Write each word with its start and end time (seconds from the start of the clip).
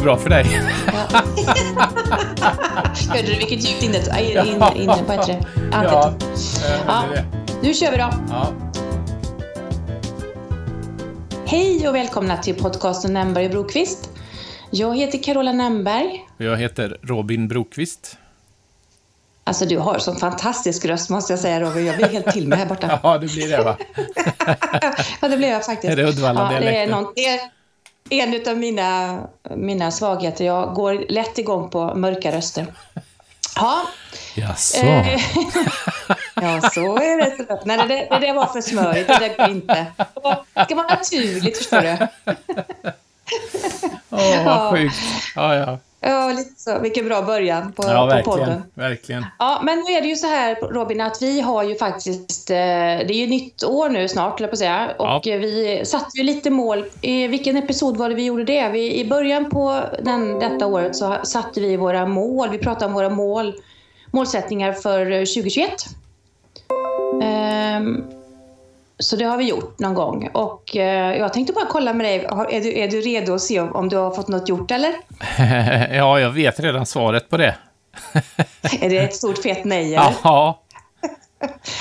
väl 0.00 0.04
bra 0.04 0.16
för 0.16 0.30
dig? 0.30 0.44
Hörde 3.08 3.26
du 3.26 3.34
vilket 3.38 3.68
djupt 3.68 3.82
inne, 3.82 3.98
vad 4.08 4.16
heter 4.16 5.26
det? 5.26 5.46
Ja, 5.72 6.14
Ja. 6.86 7.04
det 7.10 7.14
det. 7.14 7.24
Nu 7.62 7.74
kör 7.74 7.90
vi 7.90 7.96
då. 7.96 8.10
Ja. 8.30 8.52
Hej 11.46 11.88
och 11.88 11.94
välkomna 11.94 12.36
till 12.36 12.54
podcasten 12.54 13.12
Nämberg 13.12 13.44
och 13.44 13.50
Brokvist. 13.50 14.10
Jag 14.70 14.96
heter 14.96 15.22
Carola 15.22 15.52
Nämberg. 15.52 16.26
Och 16.38 16.44
Jag 16.44 16.56
heter 16.56 16.98
Robin 17.02 17.48
Brokvist. 17.48 18.16
Alltså 19.44 19.66
du 19.66 19.78
har 19.78 19.98
sån 19.98 20.16
fantastisk 20.16 20.84
röst 20.84 21.10
måste 21.10 21.32
jag 21.32 21.40
säga 21.40 21.60
Robin. 21.60 21.86
Jag 21.86 21.96
blir 21.96 22.08
helt 22.08 22.32
till 22.32 22.48
mig 22.48 22.58
här 22.58 22.66
borta. 22.66 22.98
Ja, 23.02 23.18
det 23.18 23.26
blir 23.26 23.48
det 23.48 23.64
va? 23.64 23.76
Ja, 25.20 25.28
det 25.28 25.36
blev 25.36 25.50
jag 25.50 25.64
faktiskt. 25.64 25.92
Är 25.92 25.96
det 25.96 26.04
Uddevalla-dialekten? 26.04 26.64
Ja, 26.66 26.70
det 26.72 26.76
är, 26.78 26.90
någon, 26.90 27.12
det 27.16 27.26
är 27.26 27.40
en 28.10 28.48
av 28.48 28.58
mina, 28.58 29.20
mina 29.56 29.90
svagheter. 29.90 30.44
Jag 30.44 30.74
går 30.74 31.04
lätt 31.08 31.38
igång 31.38 31.70
på 31.70 31.94
mörka 31.94 32.32
röster. 32.32 32.66
Ja, 33.56 33.82
Jaså? 34.34 34.86
Eh, 34.86 35.20
ja, 36.34 36.60
så 36.60 36.96
är 36.96 37.16
det. 37.18 37.60
Nej, 37.64 37.76
det, 37.76 37.84
det, 37.86 38.18
det 38.26 38.32
var 38.32 38.46
för 38.46 38.60
smörigt. 38.60 39.08
Det 39.08 39.36
går 39.36 39.48
inte. 39.48 39.86
Det 40.54 40.64
ska 40.64 40.74
vara 40.74 40.86
naturligt, 40.86 41.58
förstår 41.58 41.80
du. 41.80 41.96
Åh, 44.10 44.44
vad 44.44 44.70
sjukt. 44.70 44.96
Ja, 45.34 45.54
ja. 45.54 45.78
Ja, 46.02 46.32
lite 46.36 46.60
så. 46.60 46.78
Vilken 46.78 47.04
bra 47.06 47.22
början 47.22 47.72
på, 47.72 47.82
Ja, 47.86 48.22
på 48.24 48.30
podden. 48.30 48.62
verkligen. 48.74 49.26
Ja, 49.38 49.60
men 49.64 49.78
nu 49.78 49.92
är 49.92 50.00
det 50.00 50.08
ju 50.08 50.16
så 50.16 50.26
här, 50.26 50.54
Robin, 50.54 51.00
att 51.00 51.22
vi 51.22 51.40
har 51.40 51.62
ju 51.62 51.74
faktiskt... 51.74 52.50
eh, 52.50 52.56
Det 52.56 53.10
är 53.10 53.12
ju 53.12 53.26
nytt 53.26 53.64
år 53.64 53.88
nu 53.88 54.08
snart, 54.08 54.40
jag 54.40 54.50
på 54.50 54.52
att 54.54 54.58
säga. 54.58 54.90
Och 54.98 55.06
Ja. 55.06 55.32
eh, 55.32 55.38
vi 55.38 55.82
satte 55.86 56.18
ju 56.18 56.22
lite 56.22 56.50
mål. 56.50 56.84
I 57.00 57.26
vilken 57.26 57.56
episod 57.56 57.96
var 57.96 58.08
det 58.08 58.14
vi 58.14 58.24
gjorde 58.24 58.44
det? 58.44 58.68
Vi, 58.68 59.00
I 59.00 59.04
början 59.08 59.50
på 59.50 59.80
den, 60.02 60.38
detta 60.38 60.66
året 60.66 60.96
så 60.96 61.16
satte 61.24 61.60
vi 61.60 61.76
våra 61.76 62.06
mål. 62.06 62.48
Vi 62.50 62.58
pratade 62.58 62.86
om 62.86 62.92
våra 62.92 63.10
mål, 63.10 63.54
målsättningar 64.10 64.72
för 64.72 65.10
eh, 65.10 65.18
2021. 65.18 65.70
Ehm, 67.22 68.04
så 69.00 69.16
det 69.16 69.24
har 69.24 69.36
vi 69.36 69.44
gjort 69.48 69.78
någon 69.78 69.94
gång. 69.94 70.28
Och 70.32 70.76
eh, 70.76 71.16
jag 71.16 71.32
tänkte 71.32 71.52
bara 71.52 71.66
kolla 71.66 71.92
med 71.92 72.06
dig. 72.06 72.26
Har- 72.30 72.52
Är 72.52 72.60
du, 72.60 72.78
är 72.78 72.88
du 72.88 73.00
redo 73.00 73.34
att 73.34 73.40
se 73.42 73.60
om, 73.60 73.72
om 73.76 73.88
du 73.88 73.96
har 73.96 74.10
fått 74.10 74.28
något 74.28 74.48
gjort, 74.48 74.70
eller? 74.70 74.92
Ja, 75.96 76.20
jag 76.20 76.30
vet 76.30 76.60
redan 76.60 76.86
svaret 76.86 77.28
på 77.28 77.36
det. 77.36 77.54
Är 78.80 78.90
det 78.90 78.98
ett 78.98 79.14
stort 79.14 79.38
fett 79.42 79.64
nej, 79.64 79.94
eller? 79.94 80.12
Ja, 80.24 80.62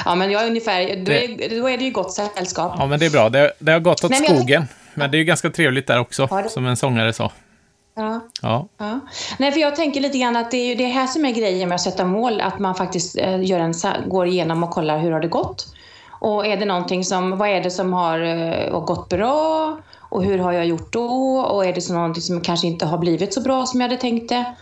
Ja, 0.05 0.15
men 0.15 0.31
jag 0.31 0.43
är 0.43 0.47
ungefär... 0.47 0.79
Då 1.05 1.11
är, 1.11 1.59
då 1.61 1.69
är 1.69 1.77
det 1.77 1.83
ju 1.83 1.91
gott 1.91 2.13
sällskap. 2.13 2.75
ja 2.77 2.85
men 2.85 2.99
det 2.99 3.05
är 3.05 3.09
bra. 3.09 3.29
Det, 3.29 3.51
det 3.59 3.71
har 3.71 3.79
gått 3.79 4.03
åt 4.03 4.11
Nej, 4.11 4.21
men 4.21 4.37
skogen. 4.37 4.67
Men 4.93 5.11
det 5.11 5.17
är 5.17 5.19
ju 5.19 5.25
ganska 5.25 5.49
trevligt 5.49 5.87
där 5.87 5.99
också, 5.99 6.27
Ja, 6.31 6.41
det- 6.41 6.49
som 6.49 6.65
en 6.65 6.77
sångare 6.77 7.13
sa. 7.13 7.31
Ja. 7.95 8.19
Ja, 8.41 8.67
Ja. 8.77 8.99
Nej, 9.39 9.51
för 9.51 9.59
jag 9.59 9.75
tänker 9.75 10.01
lite 10.01 10.17
grann 10.17 10.35
att 10.35 10.51
det 10.51 10.57
är 10.57 10.65
ju 10.65 10.75
det 10.75 10.85
här 10.85 11.07
som 11.07 11.25
är 11.25 11.31
grejen 11.31 11.69
med 11.69 11.75
att 11.75 11.81
sätta 11.81 12.05
mål, 12.05 12.41
att 12.41 12.59
man 12.59 12.75
faktiskt 12.75 13.17
eh, 13.17 13.43
gör 13.43 13.59
en, 13.59 13.73
går 14.07 14.27
igenom 14.27 14.63
och 14.63 14.69
kollar 14.71 14.97
hur 14.99 15.11
har 15.11 15.19
det 15.19 15.27
gått. 15.27 15.65
Och 16.19 16.45
är 16.45 16.57
det 16.57 16.65
någonting 16.65 17.05
som, 17.05 17.37
vad 17.37 17.49
är 17.49 17.61
det 17.63 17.71
som 17.71 17.93
har 17.93 18.19
eh, 18.19 18.79
gått 18.79 19.09
bra? 19.09 19.77
Och 19.99 20.23
hur 20.23 20.37
har 20.37 20.51
jag 20.51 20.65
gjort 20.65 20.93
då? 20.93 21.39
Och 21.39 21.65
är 21.65 21.73
det 21.73 21.81
så 21.81 21.93
någonting 21.93 22.23
som 22.23 22.41
kanske 22.41 22.67
inte 22.67 22.85
har 22.85 22.97
blivit 22.97 23.33
så 23.33 23.41
bra 23.41 23.65
som 23.65 23.81
jag 23.81 23.89
hade 23.89 24.01
tänkt 24.01 24.29
det? 24.29 24.55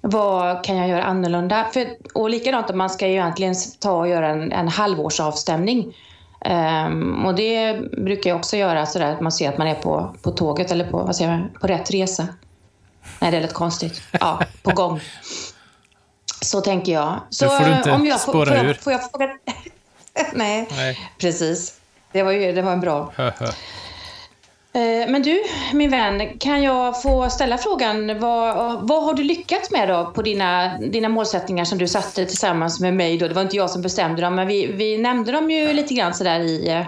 Vad 0.00 0.64
kan 0.64 0.76
jag 0.76 0.88
göra 0.88 1.04
annorlunda? 1.04 1.66
För, 1.72 1.86
och 2.14 2.30
likadant 2.30 2.70
att 2.70 2.76
man 2.76 2.90
ska 2.90 3.06
ju 3.06 3.12
egentligen 3.12 3.54
ta 3.80 3.92
och 3.92 4.08
göra 4.08 4.28
en, 4.28 4.52
en 4.52 4.68
halvårsavstämning. 4.68 5.94
Ehm, 6.40 7.26
och 7.26 7.34
det 7.34 7.80
brukar 7.92 8.30
jag 8.30 8.38
också 8.38 8.56
göra 8.56 8.86
sådär 8.86 9.12
att 9.12 9.20
man 9.20 9.32
ser 9.32 9.48
att 9.48 9.58
man 9.58 9.66
är 9.66 9.74
på, 9.74 10.14
på 10.22 10.30
tåget 10.30 10.72
eller 10.72 10.90
på, 10.90 10.98
vad 10.98 11.16
säger 11.16 11.30
man, 11.30 11.50
på 11.60 11.66
rätt 11.66 11.90
resa. 11.90 12.26
Nej, 13.20 13.30
det 13.30 13.40
lät 13.40 13.54
konstigt. 13.54 14.02
Ja, 14.20 14.40
på 14.62 14.70
gång. 14.70 15.00
Så 16.42 16.60
tänker 16.60 16.92
jag. 16.92 17.20
Så 17.30 17.44
Nu 17.44 17.50
får 17.50 17.64
du 17.64 17.76
inte 17.76 17.92
om 17.92 18.06
jag 18.06 18.20
får, 18.20 18.32
spåra 18.32 18.46
får, 18.46 18.64
ur. 18.64 18.68
jag, 18.68 18.76
får 18.76 18.92
jag 18.92 19.10
fråga... 19.10 19.28
Nej, 20.32 20.68
nej. 20.70 21.10
precis. 21.18 21.74
Det 22.12 22.22
var 22.22 22.32
ju 22.32 22.52
det 22.52 22.62
var 22.62 22.72
en 22.72 22.80
bra. 22.80 23.12
Eh, 24.72 25.10
Men 25.10 25.22
du, 25.22 25.42
min 25.72 25.90
vän, 25.90 26.38
kan 26.38 26.62
jag 26.62 27.02
få 27.02 27.30
ställa 27.30 27.58
frågan, 27.58 28.18
vad, 28.18 28.88
vad 28.88 29.04
har 29.04 29.14
du 29.14 29.22
lyckats 29.22 29.70
med 29.70 29.88
då 29.88 30.12
på 30.14 30.22
dina, 30.22 30.78
dina 30.78 31.08
målsättningar 31.08 31.64
som 31.64 31.78
du 31.78 31.88
satte 31.88 32.24
tillsammans 32.26 32.80
med 32.80 32.94
mig 32.94 33.18
då? 33.18 33.28
Det 33.28 33.34
var 33.34 33.42
inte 33.42 33.56
jag 33.56 33.70
som 33.70 33.82
bestämde 33.82 34.22
dem, 34.22 34.34
men 34.34 34.46
vi, 34.46 34.66
vi 34.66 34.98
nämnde 34.98 35.32
dem 35.32 35.50
ju 35.50 35.72
lite 35.72 35.94
grann 35.94 36.14
sådär 36.14 36.40
i, 36.40 36.68
eh, 36.68 36.86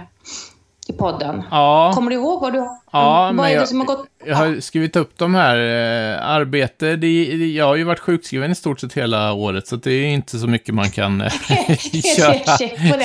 i 0.95 0.97
podden. 0.99 1.43
Ja. 1.51 1.93
Kommer 1.95 2.11
du 2.11 2.17
ihåg 2.17 2.41
vad 2.41 2.53
du 2.53 2.59
har? 2.59 2.77
Ja, 2.93 3.33
vad 3.35 3.47
är 3.47 3.51
det 3.51 3.57
jag, 3.57 3.69
som 3.69 3.81
har 3.81 3.87
gått? 3.87 4.07
jag 4.25 4.37
har 4.37 4.61
skrivit 4.61 4.97
upp 4.97 5.19
de 5.19 5.35
här 5.35 5.57
eh, 5.57 6.27
arbete. 6.29 6.97
Det, 6.97 6.97
det, 7.37 7.47
jag 7.47 7.67
har 7.67 7.77
ju 7.77 7.85
varit 7.85 8.01
sjukskriven 8.01 8.51
i 8.51 8.55
stort 8.55 8.81
sett 8.81 8.93
hela 8.93 9.33
året, 9.33 9.67
så 9.67 9.77
det 9.77 9.93
är 9.93 10.07
inte 10.07 10.39
så 10.39 10.47
mycket 10.47 10.75
man 10.75 10.91
kan 10.91 11.21
eh, 11.21 11.31
köra, 12.17 12.59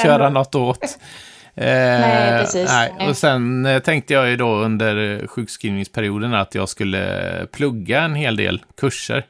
köra 0.03 0.29
något 0.29 0.55
åt. 0.55 0.83
Eh, 1.55 1.65
Nej, 1.65 2.39
precis. 2.39 2.69
nej. 2.69 3.09
Och 3.09 3.17
sen 3.17 3.65
eh, 3.65 3.79
tänkte 3.79 4.13
jag 4.13 4.29
ju 4.29 4.35
då 4.35 4.55
under 4.55 5.27
sjukskrivningsperioden 5.27 6.33
att 6.33 6.55
jag 6.55 6.69
skulle 6.69 7.29
plugga 7.51 8.01
en 8.01 8.15
hel 8.15 8.35
del 8.35 8.61
kurser. 8.79 9.25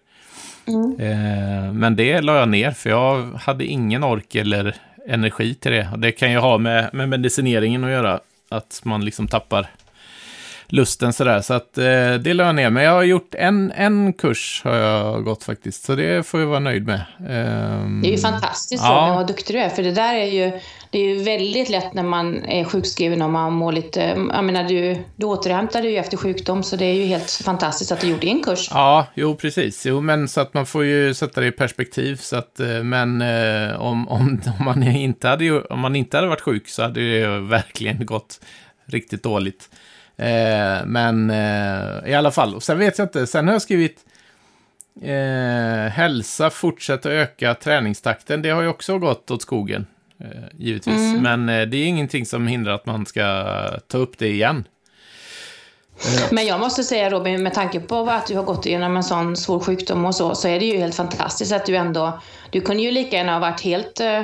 Mm. 0.67 0.99
Eh, 0.99 1.73
men 1.73 1.95
det 1.95 2.21
la 2.21 2.37
jag 2.39 2.49
ner, 2.49 2.71
för 2.71 2.89
jag 2.89 3.33
hade 3.33 3.65
ingen 3.65 4.03
ork 4.03 4.35
eller 4.35 4.75
energi 5.07 5.55
till 5.55 5.71
det. 5.71 5.89
Och 5.93 5.99
det 5.99 6.11
kan 6.11 6.31
ju 6.31 6.37
ha 6.37 6.57
med, 6.57 6.89
med 6.93 7.09
medicineringen 7.09 7.83
att 7.83 7.91
göra, 7.91 8.19
att 8.49 8.81
man 8.83 9.05
liksom 9.05 9.27
tappar 9.27 9.69
lusten 10.69 11.13
sådär. 11.13 11.41
Så 11.41 11.53
att 11.53 11.77
eh, 11.77 12.13
det 12.13 12.33
la 12.33 12.45
jag 12.45 12.55
ner. 12.55 12.69
Men 12.69 12.83
jag 12.83 12.91
har 12.91 13.03
gjort 13.03 13.35
en, 13.35 13.71
en 13.71 14.13
kurs 14.13 14.61
har 14.63 14.75
jag 14.75 15.23
gått 15.23 15.43
faktiskt. 15.43 15.83
Så 15.83 15.95
det 15.95 16.27
får 16.27 16.39
jag 16.39 16.47
vara 16.47 16.59
nöjd 16.59 16.85
med. 16.85 17.01
Ehm, 17.29 18.01
Det 18.01 18.07
är 18.07 18.11
ju 18.11 18.17
fantastiskt 18.17 18.83
Ja. 18.83 19.13
Vad 19.15 19.27
duktig 19.27 19.55
du 19.55 19.59
är. 19.59 19.69
För 19.69 19.83
det 19.83 19.91
där 19.91 20.15
är 20.15 20.25
ju, 20.25 20.59
det 20.89 20.99
är 20.99 21.15
ju 21.15 21.23
väldigt 21.23 21.69
lätt 21.69 21.93
när 21.93 22.03
man 22.03 22.45
är 22.45 22.63
sjukskriven 22.63 23.21
och 23.21 23.29
man 23.29 23.53
mår 23.53 23.71
lite... 23.71 24.27
Jag 24.33 24.43
menar, 24.43 24.63
du, 24.63 24.97
du 25.15 25.25
återhämtar 25.25 25.81
dig 25.81 25.91
ju 25.91 25.97
efter 25.97 26.17
sjukdom, 26.17 26.63
så 26.63 26.75
det 26.75 26.85
är 26.85 26.93
ju 26.93 27.05
helt 27.05 27.31
fantastiskt 27.31 27.91
att 27.91 28.01
du 28.01 28.07
gjort 28.07 28.23
en 28.23 28.43
kurs. 28.43 28.67
Ja, 28.71 29.07
jo 29.15 29.35
precis. 29.35 29.85
Jo, 29.85 30.01
men 30.01 30.27
så 30.27 30.41
att 30.41 30.53
man 30.53 30.65
får 30.65 30.85
ju 30.85 31.13
sätta 31.13 31.41
det 31.41 31.47
i 31.47 31.51
perspektiv. 31.51 32.15
Så 32.15 32.35
att, 32.35 32.59
eh, 32.59 32.67
men 32.67 33.21
eh, 33.21 33.81
om, 33.81 34.07
om, 34.07 34.41
om, 34.59 34.65
man 34.65 34.83
inte 34.83 35.27
hade, 35.27 35.61
om 35.61 35.79
man 35.79 35.95
inte 35.95 36.17
hade 36.17 36.27
varit 36.27 36.41
sjuk 36.41 36.67
så 36.67 36.81
hade 36.81 37.19
det 37.19 37.39
verkligen 37.39 38.05
gått 38.05 38.39
riktigt 38.85 39.23
dåligt. 39.23 39.69
Eh, 40.17 40.85
men 40.85 41.29
eh, 41.29 42.11
i 42.11 42.13
alla 42.13 42.31
fall, 42.31 42.55
och 42.55 42.63
sen 42.63 42.77
vet 42.79 42.97
jag 42.97 43.05
inte, 43.05 43.27
sen 43.27 43.47
har 43.47 43.53
jag 43.53 43.61
skrivit 43.61 44.05
eh, 45.01 45.91
hälsa, 45.91 46.49
fortsätta 46.49 47.11
öka 47.11 47.53
träningstakten. 47.53 48.41
Det 48.41 48.49
har 48.49 48.61
ju 48.61 48.67
också 48.67 48.97
gått 48.97 49.31
åt 49.31 49.41
skogen, 49.41 49.85
eh, 50.19 50.27
givetvis. 50.57 51.21
Men 51.21 51.49
eh, 51.49 51.61
det 51.61 51.77
är 51.77 51.85
ingenting 51.85 52.25
som 52.25 52.47
hindrar 52.47 52.73
att 52.73 52.85
man 52.85 53.05
ska 53.05 53.45
ta 53.87 53.97
upp 53.97 54.17
det 54.17 54.27
igen. 54.27 54.63
Men 56.31 56.45
jag 56.45 56.59
måste 56.59 56.83
säga 56.83 57.09
Robin, 57.09 57.43
med 57.43 57.53
tanke 57.53 57.79
på 57.79 58.09
att 58.09 58.27
du 58.27 58.35
har 58.35 58.43
gått 58.43 58.65
igenom 58.65 58.97
en 58.97 59.03
sån 59.03 59.37
svår 59.37 59.59
sjukdom 59.59 60.05
och 60.05 60.15
så, 60.15 60.35
så 60.35 60.47
är 60.47 60.59
det 60.59 60.65
ju 60.65 60.77
helt 60.77 60.95
fantastiskt 60.95 61.51
att 61.51 61.65
du 61.65 61.75
ändå... 61.75 62.19
Du 62.49 62.61
kunde 62.61 62.83
ju 62.83 62.91
lika 62.91 63.17
gärna 63.17 63.33
ha 63.33 63.39
varit 63.39 63.61
helt 63.61 63.99
eh, 63.99 64.23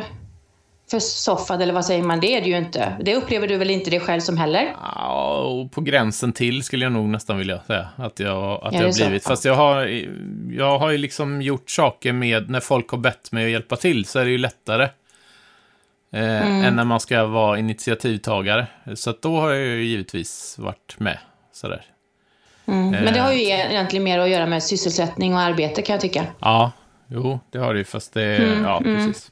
försoffad, 0.91 1.61
eller 1.61 1.73
vad 1.73 1.85
säger 1.85 2.03
man? 2.03 2.19
Det 2.19 2.37
är 2.37 2.41
du 2.41 2.47
ju 2.49 2.57
inte. 2.57 2.97
Det 3.01 3.15
upplever 3.15 3.47
du 3.47 3.57
väl 3.57 3.69
inte 3.69 3.89
det 3.89 3.99
själv 3.99 4.19
som 4.19 4.37
heller? 4.37 4.75
Ja, 4.81 5.37
och 5.41 5.71
på 5.71 5.81
gränsen 5.81 6.33
till 6.33 6.63
skulle 6.63 6.85
jag 6.85 6.91
nog 6.91 7.09
nästan 7.09 7.37
vilja 7.37 7.59
säga 7.67 7.87
att 7.95 8.19
jag, 8.19 8.53
att 8.53 8.59
Ja, 8.63 8.69
jag 8.71 8.81
det 8.81 8.85
har 8.85 8.91
så. 8.91 9.03
blivit. 9.05 9.23
Fast 9.23 9.45
jag 9.45 9.55
har, 9.55 10.01
jag 10.51 10.79
har 10.79 10.89
ju 10.91 10.97
liksom 10.97 11.41
gjort 11.41 11.69
saker 11.69 12.13
med, 12.13 12.49
när 12.49 12.59
folk 12.59 12.89
har 12.89 12.97
bett 12.97 13.31
mig 13.31 13.45
att 13.45 13.51
hjälpa 13.51 13.75
till 13.75 14.05
så 14.05 14.19
är 14.19 14.25
det 14.25 14.31
ju 14.31 14.37
lättare. 14.37 14.83
Eh, 14.83 14.89
Mm. 16.13 16.63
Än 16.65 16.75
när 16.75 16.83
man 16.83 16.99
ska 16.99 17.25
vara 17.25 17.59
initiativtagare. 17.59 18.67
Så 18.95 19.09
att 19.09 19.21
då 19.21 19.39
har 19.39 19.49
jag 19.49 19.59
ju 19.59 19.83
givetvis 19.83 20.55
varit 20.59 20.95
med. 20.99 21.17
Sådär. 21.53 21.81
Mm. 22.65 22.89
Men 22.89 23.03
det 23.13 23.19
Eh. 23.19 23.25
har 23.25 23.33
ju 23.33 23.41
egentligen 23.43 24.03
mer 24.03 24.19
att 24.19 24.29
göra 24.29 24.45
med 24.45 24.63
sysselsättning 24.63 25.33
och 25.33 25.39
arbete 25.39 25.81
kan 25.81 25.93
jag 25.93 26.01
tycka. 26.01 26.25
Ja, 26.39 26.71
jo, 27.07 27.39
det 27.51 27.57
har 27.57 27.73
det 27.73 27.77
ju, 27.77 27.83
fast 27.85 28.13
det... 28.13 28.35
Mm, 28.37 28.63
ja, 28.63 28.81
precis. 28.83 29.31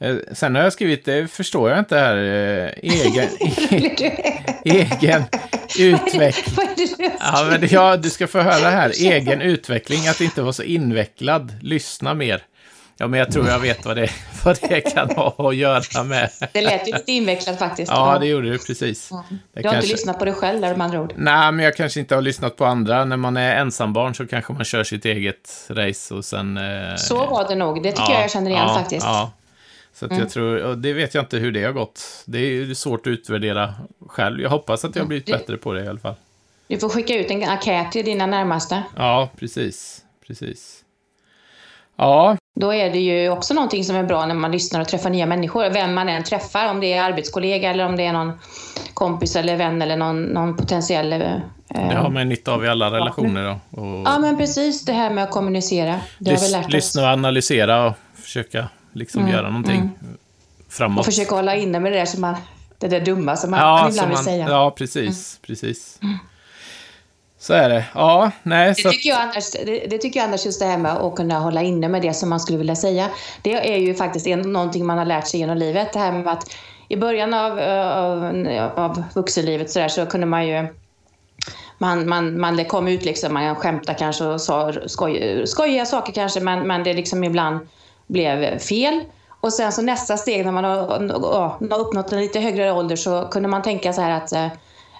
Eh, 0.00 0.16
Sen 0.32 0.54
har 0.54 0.62
jag 0.62 0.72
skrivit, 0.72 1.04
det 1.04 1.28
förstår 1.30 1.70
jag 1.70 1.78
inte 1.78 1.96
här, 1.98 2.16
eh, 2.16 2.70
egen, 2.82 3.28
egen 4.64 5.24
utveckling. 5.78 6.54
Vad 6.56 6.66
är 6.68 6.76
det 6.76 6.96
du 6.98 7.10
Ja, 7.20 7.46
men 7.50 7.60
det, 7.60 7.72
ja, 7.72 7.96
du 7.96 8.10
ska 8.10 8.26
få 8.26 8.40
höra 8.40 8.70
här. 8.70 8.92
Egen 8.98 9.40
utveckling, 9.42 10.08
att 10.08 10.20
inte 10.20 10.42
vara 10.42 10.52
så 10.52 10.62
invecklad. 10.62 11.52
Lyssna 11.60 12.14
mer. 12.14 12.42
Ja, 13.00 13.06
men 13.06 13.18
jag 13.20 13.32
tror 13.32 13.48
jag 13.48 13.58
vet 13.58 13.84
vad 13.86 13.96
det, 13.96 14.10
vad 14.44 14.58
det 14.68 14.80
kan 14.80 15.10
ha 15.10 15.48
att 15.48 15.56
göra 15.56 16.04
med. 16.04 16.30
Det 16.52 16.60
lät 16.60 16.88
ju 16.88 16.92
lite 16.92 17.12
invecklat 17.12 17.58
faktiskt. 17.58 17.92
Ja, 17.92 18.18
det 18.18 18.26
gjorde 18.26 18.50
du 18.50 18.58
precis. 18.58 19.08
Det 19.08 19.14
Du 19.14 19.18
har 19.24 19.28
inte 19.56 19.62
kanske- 19.62 19.92
lyssnat 19.92 20.18
på 20.18 20.24
dig 20.24 20.34
själv 20.34 20.60
där 20.60 20.74
med 20.76 20.84
andra 20.84 21.00
ord. 21.00 21.12
Nej, 21.16 21.52
men 21.52 21.64
jag 21.64 21.76
kanske 21.76 22.00
inte 22.00 22.14
har 22.14 22.22
lyssnat 22.22 22.56
på 22.56 22.64
andra. 22.64 23.04
När 23.04 23.16
man 23.16 23.36
är 23.36 23.56
ensambarn 23.56 24.14
så 24.14 24.26
kanske 24.26 24.52
man 24.52 24.64
kör 24.64 24.84
sitt 24.84 25.04
eget 25.04 25.66
race 25.70 26.14
och 26.14 26.24
sen... 26.24 26.56
Eh, 26.56 26.96
Så 26.96 27.26
var 27.26 27.48
det 27.48 27.54
nog. 27.54 27.82
Det 27.82 27.90
tycker 27.92 28.12
jag 28.12 28.22
jag 28.22 28.30
känner 28.30 28.50
igen 28.50 28.64
ja, 28.68 28.74
faktiskt. 28.78 29.06
Mm. 29.06 29.16
Ja. 29.16 29.32
Så 29.92 30.06
att 30.06 30.18
jag 30.18 30.30
tror, 30.30 30.76
det 30.76 30.92
vet 30.92 31.14
jag 31.14 31.22
inte 31.22 31.36
hur 31.38 31.52
det 31.52 31.64
har 31.64 31.72
gått. 31.72 32.00
Det 32.26 32.38
är 32.38 32.74
svårt 32.74 33.00
att 33.06 33.10
utvärdera 33.10 33.74
själv. 34.08 34.40
Jag 34.40 34.50
hoppas 34.50 34.84
att 34.84 34.96
jag 34.96 35.02
har 35.02 35.08
blivit 35.08 35.26
Det- 35.26 35.32
bättre 35.32 35.56
på 35.56 35.72
det 35.72 35.84
i 35.84 35.88
alla 35.88 35.98
fall. 36.00 36.14
Du 36.68 36.78
får 36.78 36.88
skicka 36.88 37.14
ut 37.14 37.30
en 37.30 37.42
enkät 37.48 37.92
till 37.92 38.04
dina 38.04 38.26
närmaste. 38.26 38.82
Ja, 38.96 39.28
precis. 39.38 40.04
Precis. 40.26 40.84
Ja, 41.96 42.36
Då 42.60 42.74
är 42.74 42.90
det 42.90 42.98
ju 42.98 43.30
också 43.30 43.54
någonting 43.54 43.84
som 43.84 43.96
är 43.96 44.02
bra 44.02 44.26
när 44.26 44.34
man 44.34 44.52
lyssnar 44.52 44.80
och 44.80 44.88
träffar 44.88 45.10
nya 45.10 45.26
människor. 45.26 45.70
Vem 45.70 45.94
man 45.94 46.08
än 46.08 46.24
träffar, 46.24 46.70
om 46.70 46.80
det 46.80 46.92
är 46.92 47.02
arbetskollega 47.02 47.70
eller 47.70 47.86
om 47.86 47.96
det 47.96 48.02
är 48.04 48.12
någon 48.12 48.32
kompis 48.94 49.36
eller 49.36 49.56
vän 49.56 49.82
eller 49.82 49.96
någon, 49.96 50.22
någon 50.22 50.56
potentiell... 50.56 51.12
Eh, 51.12 51.18
det 51.68 51.94
har 51.94 52.10
man 52.10 52.22
ju 52.22 52.28
nytta 52.28 52.52
av 52.52 52.64
i 52.64 52.68
alla 52.68 52.90
relationer 52.90 53.44
då. 53.70 53.80
Och 53.82 54.02
Ja, 54.06 54.18
men 54.18 54.36
precis. 54.38 54.84
Det 54.84 54.92
här 54.92 55.10
med 55.10 55.24
att 55.24 55.30
kommunicera. 55.30 56.00
Det 56.18 56.30
har 56.30 56.40
vi 56.40 56.48
lärt 56.52 56.66
oss. 56.66 56.72
lyssna 56.72 57.02
och 57.02 57.08
analysera 57.08 57.86
och 57.86 57.94
försöka 58.14 58.68
liksom 58.92 59.28
göra 59.28 59.48
någonting 59.48 59.90
framåt. 60.68 60.98
Och 60.98 61.04
försöka 61.04 61.34
hålla 61.34 61.56
inne 61.56 61.80
med 61.80 61.92
det 61.92 61.98
där 61.98 62.06
som 62.06 62.20
man... 62.20 62.36
Det 62.80 62.88
där 62.88 63.00
dumma 63.00 63.36
som 63.36 63.50
man 63.50 63.60
ja, 63.60 63.78
ibland 63.78 63.94
som 63.94 64.06
vill 64.08 64.14
man, 64.14 64.24
säga. 64.24 64.42
Mm. 64.42 64.52
ja, 64.52 64.70
precis. 64.70 65.38
Precis. 65.42 65.98
Så 67.38 67.54
är 67.54 67.68
det. 67.68 67.84
Ja, 67.94 68.30
nej, 68.42 68.74
Det 68.76 68.90
tycker, 68.90 69.08
jag 69.08 69.20
annars, 69.20 69.50
det, 69.50 69.86
det 69.90 69.98
tycker 69.98 70.20
jag 70.20 70.28
annars 70.28 70.46
just 70.46 70.60
det 70.60 70.66
här 70.66 70.78
med 70.78 70.92
att 70.92 71.14
kunna 71.14 71.38
hålla 71.38 71.62
inne 71.62 71.88
med 71.88 72.02
det 72.02 72.14
som 72.14 72.28
man 72.28 72.40
skulle 72.40 72.58
vilja 72.58 72.76
säga. 72.76 73.08
Det 73.42 73.74
är 73.74 73.78
ju 73.78 73.94
faktiskt 73.94 74.26
en, 74.26 74.52
någonting 74.52 74.86
man 74.86 74.98
har 74.98 75.04
lärt 75.04 75.26
sig 75.26 75.40
genom 75.40 75.56
livet. 75.56 75.92
Det 75.92 75.98
här 75.98 76.12
med 76.12 76.28
att 76.28 76.56
i 76.88 76.96
början 76.96 77.34
av, 77.34 77.58
av, 77.58 78.24
av 78.76 79.04
vuxenlivet 79.14 79.70
så, 79.70 79.78
där, 79.78 79.88
så 79.88 80.06
kunde 80.06 80.26
man 80.26 80.46
ju 80.46 80.66
man, 81.78 82.08
man, 82.08 82.40
man 82.40 82.64
kom 82.64 82.88
ut 82.88 83.04
liksom, 83.04 83.34
man 83.34 83.56
skämtade 83.56 83.98
kanske 83.98 84.24
och 84.24 84.40
sa 84.40 84.72
skoj, 84.86 85.42
skojiga 85.46 85.86
saker 85.86 86.12
kanske, 86.12 86.40
men, 86.40 86.66
men 86.66 86.84
det 86.84 86.94
liksom 86.94 87.24
ibland 87.24 87.60
blev 88.08 88.58
fel. 88.58 89.04
Och 89.40 89.52
sen 89.52 89.72
så 89.72 89.82
nästa 89.82 90.16
steg 90.16 90.44
när 90.44 90.52
man 90.52 90.64
har, 90.64 90.76
har 91.70 91.78
uppnått 91.78 92.12
en 92.12 92.20
lite 92.20 92.40
högre 92.40 92.72
ålder 92.72 92.96
så 92.96 93.28
kunde 93.30 93.48
man 93.48 93.62
tänka 93.62 93.92
så 93.92 94.00
här 94.00 94.10
att 94.10 94.32
eh, 94.32 94.46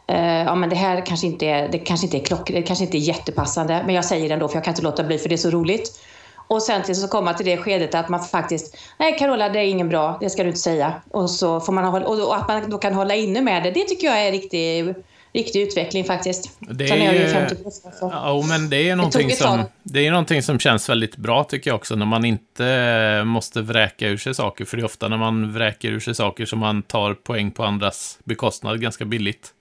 eh, 0.06 0.44
ja, 0.44 0.54
men 0.54 0.68
det 0.68 0.76
här 0.76 1.06
kanske 1.06 1.26
inte 1.26 1.46
är, 1.46 1.68
det 1.68 1.78
kanske 1.78 2.06
inte 2.06 2.16
är 2.18 2.24
klock, 2.24 2.50
det 2.50 2.62
kanske 2.62 2.84
inte 2.84 2.96
är 2.96 3.00
jättepassande, 3.00 3.82
men 3.86 3.94
jag 3.94 4.04
säger 4.04 4.28
det 4.28 4.34
ändå 4.34 4.48
för 4.48 4.56
jag 4.56 4.64
kan 4.64 4.72
inte 4.72 4.82
låta 4.82 5.04
bli 5.04 5.18
för 5.18 5.28
det 5.28 5.34
är 5.34 5.36
så 5.36 5.50
roligt. 5.50 6.00
Och 6.48 6.62
sen 6.62 6.82
till 6.82 6.96
så 6.96 7.08
komma 7.08 7.34
till 7.34 7.46
det 7.46 7.56
skedet 7.56 7.94
att 7.94 8.08
man 8.08 8.24
faktiskt, 8.24 8.76
nej 8.98 9.18
Carola 9.18 9.48
det 9.48 9.58
är 9.58 9.64
ingen 9.64 9.88
bra, 9.88 10.18
det 10.20 10.30
ska 10.30 10.42
du 10.42 10.48
inte 10.48 10.60
säga. 10.60 11.02
Och, 11.10 11.30
så 11.30 11.60
får 11.60 11.72
man, 11.72 11.84
hålla- 11.84 12.06
och, 12.06 12.36
att 12.36 12.48
man 12.48 12.70
då 12.70 12.78
kan 12.78 12.94
hålla 12.94 13.14
inne 13.14 13.40
med 13.40 13.62
det, 13.62 13.70
det 13.70 13.84
tycker 13.84 14.06
jag 14.06 14.26
är 14.26 14.32
riktigt 14.32 14.96
riktig 15.32 15.60
utveckling 15.62 16.04
faktiskt. 16.04 16.50
Det 16.60 16.88
Sen 16.88 16.98
är 17.02 17.12
ju 17.12 17.18
ju- 17.18 17.28
50 17.28 17.54
plus. 17.54 17.74
Så. 17.82 18.10
Ja, 18.12 18.44
men 18.48 18.70
det 18.70 18.88
är 18.88 18.96
någonting 18.96 19.28
tag. 19.28 19.36
som, 19.38 19.62
det 19.82 20.06
är 20.06 20.10
någonting 20.10 20.42
som 20.42 20.58
känns 20.58 20.88
väldigt 20.88 21.16
bra 21.16 21.44
tycker 21.44 21.70
jag 21.70 21.74
också, 21.76 21.94
när 21.96 22.06
man 22.06 22.24
inte 22.24 23.22
måste 23.26 23.62
vräka 23.62 24.08
ur 24.08 24.16
sig 24.16 24.34
saker. 24.34 24.64
För 24.64 24.76
det 24.76 24.80
är 24.80 24.84
ofta 24.84 25.08
när 25.08 25.16
man 25.16 25.52
vräker 25.52 25.88
ur 25.88 26.00
sig 26.00 26.14
saker 26.14 26.46
som 26.46 26.58
man 26.58 26.82
tar 26.82 27.14
poäng 27.14 27.50
på 27.50 27.64
andras 27.64 28.18
bekostnad 28.24 28.80
ganska 28.80 29.04
billigt. 29.04 29.54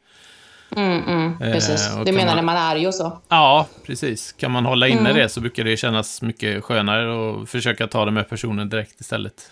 Mm, 0.76 1.04
mm, 1.08 1.38
precis. 1.40 1.88
Eh, 1.90 2.04
du 2.04 2.12
menar 2.12 2.26
man- 2.28 2.36
när 2.36 2.44
man 2.44 2.56
är 2.56 2.72
arg 2.76 2.88
och 2.88 2.96
så? 2.96 3.22
Ja, 3.30 3.68
precis. 3.86 4.32
Kan 4.34 4.52
man 4.52 4.66
hålla 4.66 4.88
inne 4.88 5.00
Mm. 5.00 5.16
det 5.16 5.30
så 5.30 5.42
brukar 5.42 5.64
det 5.64 5.78
kännas 5.78 6.22
mycket 6.22 6.64
skönare 6.64 7.14
och 7.14 7.50
försöka 7.50 7.88
ta 7.88 8.06
det 8.06 8.12
med 8.12 8.30
personen 8.30 8.70
direkt 8.70 9.00
istället. 9.02 9.52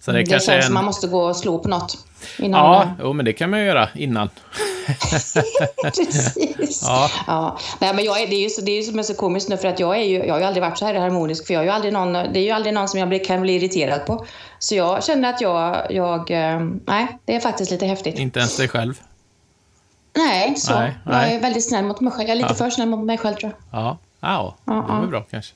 Så 0.00 0.12
det, 0.12 0.18
Det, 0.18 0.24
kanske 0.26 0.46
känns 0.52 0.58
är 0.58 0.60
som 0.62 0.70
en... 0.70 0.74
man 0.74 0.84
måste 0.84 1.06
gå 1.06 1.20
och 1.20 1.36
slå 1.36 1.58
på 1.58 1.68
något. 1.68 1.98
Innan 2.38 2.60
Ja, 2.60 2.90
jo, 3.02 3.12
men 3.12 3.24
det 3.24 3.32
kan 3.32 3.50
man 3.50 3.60
ju 3.60 3.66
göra 3.66 3.88
innan. 3.94 4.30
Precis. 5.82 6.82
Ja. 6.82 7.10
Ja. 7.26 7.58
Nej, 7.80 7.94
men 7.94 8.04
jag 8.04 8.22
är, 8.22 8.26
det 8.26 8.34
är 8.34 8.42
ju 8.42 8.50
så, 8.50 8.60
det 8.60 8.70
är 8.72 8.76
ju 8.76 8.82
som 8.82 8.98
är 8.98 9.02
så 9.02 9.14
komiskt 9.14 9.48
nu 9.48 9.56
för 9.56 9.68
att 9.68 9.80
jag, 9.80 9.96
är 9.98 10.02
ju, 10.04 10.18
jag 10.24 10.34
har 10.34 10.40
ju 10.40 10.46
aldrig 10.46 10.62
varit 10.62 10.78
så 10.78 10.86
här 10.86 10.94
harmonisk 10.94 11.46
för 11.46 11.54
jag 11.54 11.60
är 11.60 11.64
ju 11.64 11.70
aldrig 11.72 11.92
någon, 11.92 12.12
det 12.12 12.38
är 12.38 12.44
ju 12.44 12.50
aldrig 12.50 12.74
någon 12.74 12.88
som 12.88 13.00
jag 13.00 13.08
blir, 13.08 13.24
kan 13.24 13.40
bli 13.42 13.54
irriterad 13.54 14.06
på. 14.06 14.26
Så 14.58 14.74
jag 14.74 15.04
känner 15.04 15.30
att 15.30 15.40
jag, 15.40 15.86
jag 15.90 16.30
eh, 16.30 16.60
nej, 16.86 17.18
det 17.24 17.34
är 17.36 17.40
faktiskt 17.40 17.70
lite 17.70 17.86
häftigt. 17.86 18.18
Inte 18.18 18.38
ens 18.38 18.56
dig 18.56 18.68
själv. 18.68 19.00
Nej, 20.16 20.54
så. 20.56 20.74
Nej, 20.74 20.98
Jag 21.04 21.12
nej. 21.12 21.36
är 21.36 21.40
väldigt 21.40 21.68
snäll 21.68 21.84
mot 21.84 22.00
mig 22.00 22.12
själv. 22.12 22.28
Jag 22.28 22.36
är 22.36 22.36
lite 22.42 22.48
Ja. 22.50 22.54
för 22.54 22.70
snäll 22.70 22.88
mot 22.88 23.04
mig 23.06 23.18
själv 23.18 23.34
tror 23.34 23.52
jag. 23.70 23.80
Ja, 23.80 23.98
ja 24.20 24.54
det 24.64 24.72
var 24.72 25.06
bra 25.06 25.22
kanske. 25.30 25.54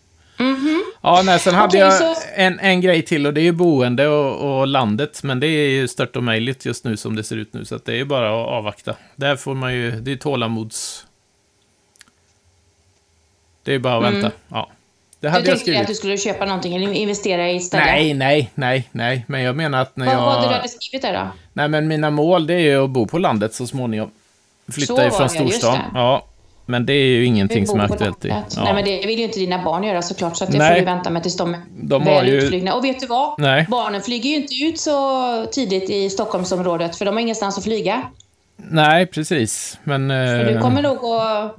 Ja, 1.05 1.23
nej, 1.25 1.39
sen 1.39 1.55
hade 1.55 1.67
Okej, 1.69 1.81
jag 1.81 1.93
så- 2.17 2.23
en, 2.35 2.59
en 2.61 2.81
grej 2.81 3.03
till 3.03 3.27
och 3.27 3.35
det 3.35 3.41
är 3.41 3.43
ju 3.43 3.53
boende 3.53 4.09
och, 4.09 4.59
och 4.61 4.67
landet. 4.67 5.23
Men 5.23 5.41
det 5.41 5.47
är 5.47 5.69
ju 5.71 5.89
stört 5.89 6.17
omöjligt 6.17 6.65
just 6.65 6.85
nu 6.85 6.97
som 6.97 7.17
det 7.17 7.25
ser 7.25 7.37
ut 7.37 7.53
nu. 7.55 7.65
Så 7.65 7.79
det 7.85 7.93
är 7.93 7.97
ju 7.97 8.05
bara 8.05 8.29
att 8.43 8.49
avvakta. 8.49 8.97
Där 9.17 9.37
får 9.37 9.55
man 9.55 9.75
ju, 9.75 9.91
det 9.91 10.13
är 10.13 10.17
tålamods... 10.17 11.07
Det 13.65 13.75
är 13.75 13.79
bara 13.79 13.97
att 14.09 14.15
vänta. 14.15 14.31
Ja. 14.49 14.69
Det 15.21 15.27
Du 15.27 15.31
hade 15.33 15.39
jag 15.41 15.47
tänkte 15.47 15.61
skrivit. 15.63 15.81
att 15.81 15.87
du 15.87 15.95
skulle 15.95 16.19
köpa 16.19 16.45
någonting 16.45 16.77
eller 16.77 16.93
investera 16.93 17.51
i 17.51 17.57
istället? 17.57 17.87
Nej, 17.87 18.15
nej, 18.15 18.51
nej, 18.55 18.89
nej. 18.93 19.25
Men 19.29 19.43
jag 19.43 19.57
menar 19.57 19.83
att 19.83 19.97
när 19.97 20.07
Vad 20.07 20.17
var 20.25 20.35
det 20.35 20.41
du 20.41 20.45
jag... 20.47 20.53
hade 20.53 20.69
skrivit 20.69 21.03
där 21.03 21.13
då? 21.13 21.27
Nej, 21.53 21.69
men 21.69 21.89
mina 21.89 22.11
mål 22.11 22.47
det 22.47 22.55
är 22.55 22.59
ju 22.59 22.85
att 22.85 22.91
bo 22.91 23.07
på 23.07 23.19
landet 23.19 23.55
så 23.55 23.67
småningom. 23.67 24.11
Flytta 24.73 24.97
Så 24.97 25.07
ifrån 25.07 25.29
storstan. 25.29 25.79
Ja. 25.95 26.27
Men 26.67 26.87
det 26.87 26.93
är 26.93 27.07
ju 27.07 27.25
ingenting 27.25 27.67
som 27.67 27.81
är 27.81 27.85
aktuellt 27.85 28.25
i. 28.25 28.29
Ja. 28.29 28.43
Nej, 28.57 28.75
men 28.75 28.85
det 28.85 29.07
vill 29.07 29.19
ju 29.19 29.25
inte 29.25 29.39
dina 29.39 29.63
barn 29.65 29.85
göra 29.85 30.03
såklart, 30.03 30.37
så 30.37 30.45
att 30.45 30.53
det 30.53 30.59
Nej. 30.59 30.69
får 30.71 30.79
du 30.81 30.85
vänta 30.85 31.11
med 31.11 31.23
tills 31.23 31.37
de 31.37 31.55
är 31.55 31.61
De 31.73 32.05
väl 32.05 32.29
ju- 32.29 32.35
utflygna. 32.35 32.75
Och 32.75 32.85
vet 32.85 33.01
du 33.01 33.07
vad? 33.07 33.35
Nej. 33.39 33.67
Barnen 33.71 34.03
flyger 34.03 34.31
ju 34.31 34.37
inte 34.37 34.55
ut 34.55 34.81
så 34.81 35.47
tidigt 35.47 35.91
i 35.91 36.11
Stockholmsområdet, 36.11 36.97
för 36.97 37.05
de 37.05 37.15
har 37.15 37.21
ingenstans 37.21 37.59
att 37.59 37.65
flyga. 37.65 38.03
Nej, 38.57 39.07
precis. 39.07 39.79
Men... 39.85 40.09
Så 40.09 40.45
du 40.51 40.55
eh, 40.57 40.61
kommer 40.63 40.83
nog 40.83 41.05
att 41.05 41.57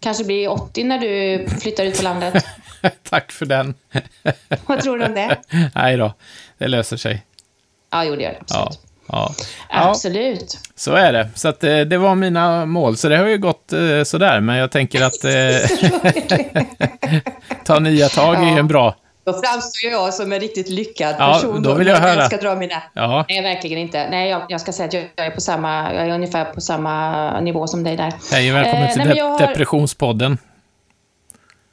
kanske 0.00 0.24
bli 0.24 0.48
80 0.48 0.84
när 0.84 0.98
du 0.98 1.46
flyttar 1.60 1.84
ut 1.84 1.96
på 1.98 2.04
landet. 2.04 2.44
Tack 3.10 3.32
för 3.32 3.46
den. 3.46 3.74
vad 4.66 4.80
tror 4.80 4.98
du 4.98 5.04
om 5.04 5.14
det? 5.14 5.38
Nej 5.74 5.96
då, 5.96 6.12
det 6.58 6.68
löser 6.68 6.96
sig. 6.96 7.22
Ja, 7.90 8.04
jo, 8.04 8.16
det 8.16 8.22
gör 8.22 8.30
det. 8.30 8.38
Absolut. 8.40 8.68
ja. 8.82 8.90
Ja 9.14 9.34
Absolut. 9.70 10.58
så 10.76 10.92
är 10.92 11.12
det. 11.12 11.28
Så 11.34 11.48
att, 11.48 11.64
eh, 11.64 11.78
det 11.80 11.98
var 11.98 12.14
mina 12.14 12.66
mål, 12.66 12.96
så 12.96 13.08
det 13.08 13.16
har 13.16 13.26
ju 13.26 13.38
gått 13.38 13.72
eh, 13.72 14.02
sådär. 14.04 14.40
Men 14.40 14.56
jag 14.56 14.70
tänker 14.70 15.02
att 15.04 15.24
eh, 15.24 15.32
ta 17.64 17.78
nya 17.78 18.08
tag 18.08 18.34
är 18.34 18.42
Ja. 18.52 18.58
en 18.58 18.68
bra... 18.68 18.94
Då 19.26 19.32
framstår 19.32 19.90
jag 19.90 20.14
som 20.14 20.32
en 20.32 20.40
riktigt 20.40 20.68
lyckad 20.68 21.14
Ja, 21.18 21.32
person. 21.32 21.62
då 21.62 21.74
vill 21.74 21.86
jag 21.86 21.96
höra. 21.96 22.26
ska 22.26 22.36
dra 22.36 22.54
mina... 22.54 22.82
Ja, 22.94 23.24
Nej, 23.28 23.42
verkligen 23.42 23.78
inte. 23.78 24.08
Nej, 24.10 24.30
jag, 24.30 24.42
jag 24.48 24.60
ska 24.60 24.72
säga 24.72 24.86
att 24.88 24.92
jag, 24.94 25.04
jag 25.16 25.26
är 25.26 25.30
på 25.30 25.40
samma, 25.40 25.94
jag 25.94 26.06
är 26.08 26.14
ungefär 26.14 26.44
på 26.44 26.60
samma 26.60 27.40
nivå 27.40 27.66
som 27.66 27.84
dig 27.84 27.96
där. 27.96 28.12
hej 28.32 28.50
och 28.52 28.56
välkommen 28.58 28.82
Eh, 28.82 28.92
till 28.92 28.98
nej, 29.04 29.08
de- 29.08 29.18
jag 29.18 29.30
har- 29.30 29.38
Depressionspodden. 29.38 30.38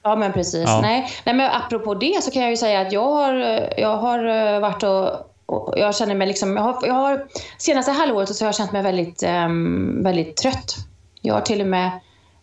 Ja, 0.04 0.16
men 0.16 0.34
precis. 0.34 0.64
Ja. 0.68 0.82
Nej, 0.82 1.10
nej, 1.24 1.36
men 1.36 1.52
apropå 1.52 1.94
det 1.96 2.24
så 2.24 2.32
kan 2.32 2.42
jag 2.42 2.52
ju 2.52 2.58
säga 2.58 2.82
att 2.82 2.92
jag 2.92 3.12
har, 3.12 3.34
jag 3.78 3.98
har 3.98 4.26
eh, 4.54 4.60
varit 4.60 4.84
och, 4.84 5.31
och 5.52 5.74
jag 5.78 5.96
känner 5.96 6.16
mig 6.16 6.28
liksom, 6.28 6.56
jag 6.56 6.64
har, 6.64 6.88
jag 6.88 6.94
har, 6.94 7.28
senaste 7.58 7.92
halvåret 7.92 8.36
så 8.36 8.44
har 8.44 8.48
jag 8.48 8.56
känt 8.56 8.72
mig 8.72 8.84
väldigt, 8.84 9.24
um, 9.24 10.04
väldigt 10.04 10.38
trött. 10.38 10.76
Jag 11.22 11.34
har 11.34 11.42
till 11.42 11.62
och 11.62 11.68
med 11.68 11.92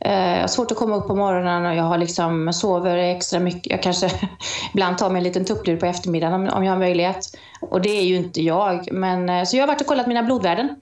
eh, 0.00 0.12
jag 0.12 0.40
har 0.40 0.48
svårt 0.48 0.70
att 0.70 0.76
komma 0.76 0.96
upp 0.96 1.06
på 1.06 1.14
morgonen 1.14 1.66
och 1.66 1.74
jag 1.74 1.84
har 1.84 1.98
liksom 1.98 2.52
sover 2.52 2.96
extra 2.96 3.40
mycket. 3.40 3.66
Jag 3.66 3.82
kanske 3.82 4.10
ibland 4.72 4.98
tar 4.98 5.10
mig 5.10 5.18
en 5.20 5.24
liten 5.24 5.44
tupplur 5.44 5.76
på 5.76 5.86
eftermiddagen 5.86 6.34
om, 6.34 6.48
om 6.48 6.64
jag 6.64 6.72
har 6.72 6.78
möjlighet. 6.78 7.38
Och 7.60 7.80
det 7.80 7.90
är 7.90 8.04
ju 8.04 8.16
inte 8.16 8.42
jag. 8.42 8.92
Men, 8.92 9.28
eh, 9.28 9.44
så 9.44 9.56
jag 9.56 9.62
har 9.62 9.68
varit 9.68 9.80
och 9.80 9.86
kollat 9.86 10.06
mina 10.06 10.22
blodvärden. 10.22 10.80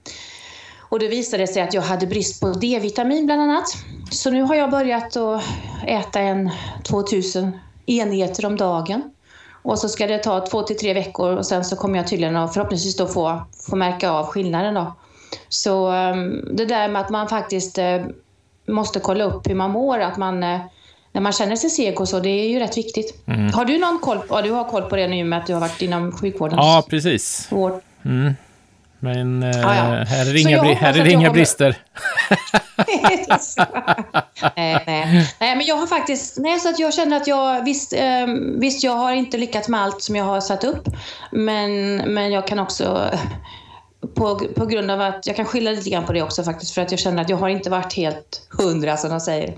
Och 0.89 0.99
det 0.99 1.07
visade 1.07 1.47
sig 1.47 1.61
att 1.61 1.73
jag 1.73 1.81
hade 1.81 2.07
brist 2.07 2.41
på 2.41 2.47
D-vitamin 2.47 3.25
bland 3.25 3.41
annat. 3.41 3.65
Så 4.11 4.29
nu 4.29 4.41
har 4.41 4.55
jag 4.55 4.71
börjat 4.71 5.17
att 5.17 5.43
äta 5.87 6.19
en 6.19 6.51
2000 6.83 7.59
enheter 7.85 8.45
om 8.45 8.57
dagen. 8.57 9.11
Och 9.67 9.79
så 9.79 9.89
ska 9.89 10.07
det 10.07 10.17
ta 10.17 10.45
två 10.47 10.61
till 10.63 10.77
tre 10.77 10.93
veckor 10.93 11.37
och 11.37 11.45
sen 11.45 11.65
så 11.65 11.75
kommer 11.75 11.97
jag 11.97 12.07
tydligen 12.07 12.35
att 12.37 12.53
förhoppningsvis 12.53 12.97
då 12.97 13.07
få, 13.07 13.41
få 13.69 13.75
märka 13.75 14.11
av 14.11 14.25
skillnaden 14.25 14.73
då. 14.73 14.93
Så 15.49 15.87
ehm, 15.91 16.55
det 16.55 16.65
där 16.65 16.87
med 16.87 17.01
att 17.01 17.09
man 17.09 17.27
faktiskt 17.29 17.77
eh, 17.77 18.01
måste 18.67 18.99
kolla 18.99 19.23
upp 19.23 19.49
hur 19.49 19.55
man 19.55 19.71
mår, 19.71 19.99
att 19.99 20.17
man 20.17 20.43
eh, 20.43 20.59
när 21.11 21.21
man 21.21 21.31
känner 21.33 21.55
sig 21.55 21.69
seg 21.69 22.01
och 22.01 22.07
så, 22.09 22.19
det 22.19 22.29
är 22.29 22.49
ju 22.49 22.59
rätt 22.59 22.77
viktigt. 22.77 23.23
Har 23.53 23.65
du 23.65 23.77
någon 23.77 23.99
koll 23.99 24.19
ja, 24.29 24.41
du 24.41 24.51
har 24.51 24.63
koll 24.63 24.81
på 24.83 24.95
det 24.95 25.07
nu 25.07 25.23
med 25.23 25.39
att 25.39 25.47
du 25.47 25.53
har 25.53 25.61
varit 25.61 25.81
inom 25.81 26.11
sjukvårdens 26.11 26.57
Ja, 26.59 26.83
precis. 26.89 27.47
vård? 27.51 27.73
Men 28.99 29.43
eh, 29.43 29.49
Ja, 29.59 29.67
här 30.07 30.29
är 30.29 30.33
det 30.33 30.39
inga, 30.39 30.63
bri- 30.63 30.73
här 30.73 30.99
är 30.99 31.05
inga 31.07 31.27
kommer- 31.27 31.33
brister. 31.33 31.77
nej, 34.55 34.83
nej. 34.87 35.33
nej, 35.39 35.55
men 35.55 35.65
jag 35.65 35.75
har 35.75 35.87
faktiskt... 35.87 36.37
Nej, 36.37 36.59
så 36.59 36.69
att 36.69 36.79
jag 36.79 36.93
känner 36.93 37.17
att 37.17 37.27
jag... 37.27 37.63
Visst, 37.63 37.93
eh, 37.93 38.27
visst, 38.57 38.83
jag 38.83 38.91
har 38.91 39.11
inte 39.11 39.37
lyckats 39.37 39.69
med 39.69 39.81
allt 39.81 40.01
som 40.01 40.15
jag 40.15 40.25
har 40.25 40.41
satt 40.41 40.63
upp. 40.63 40.87
Men, 41.31 41.95
men 41.95 42.31
jag 42.31 42.47
kan 42.47 42.59
också... 42.59 43.09
På, 44.15 44.39
på 44.55 44.65
grund 44.65 44.91
av 44.91 45.01
att... 45.01 45.27
Jag 45.27 45.35
kan 45.35 45.45
skylla 45.45 45.71
lite 45.71 45.89
grann 45.89 46.05
på 46.05 46.13
det 46.13 46.21
också 46.21 46.43
faktiskt. 46.43 46.73
För 46.73 46.81
att 46.81 46.91
jag 46.91 46.99
känner 46.99 47.21
att 47.21 47.29
jag 47.29 47.37
har 47.37 47.49
inte 47.49 47.69
varit 47.69 47.93
helt 47.93 48.47
hundra, 48.49 48.97
som 48.97 49.09
de 49.09 49.19
säger. 49.19 49.57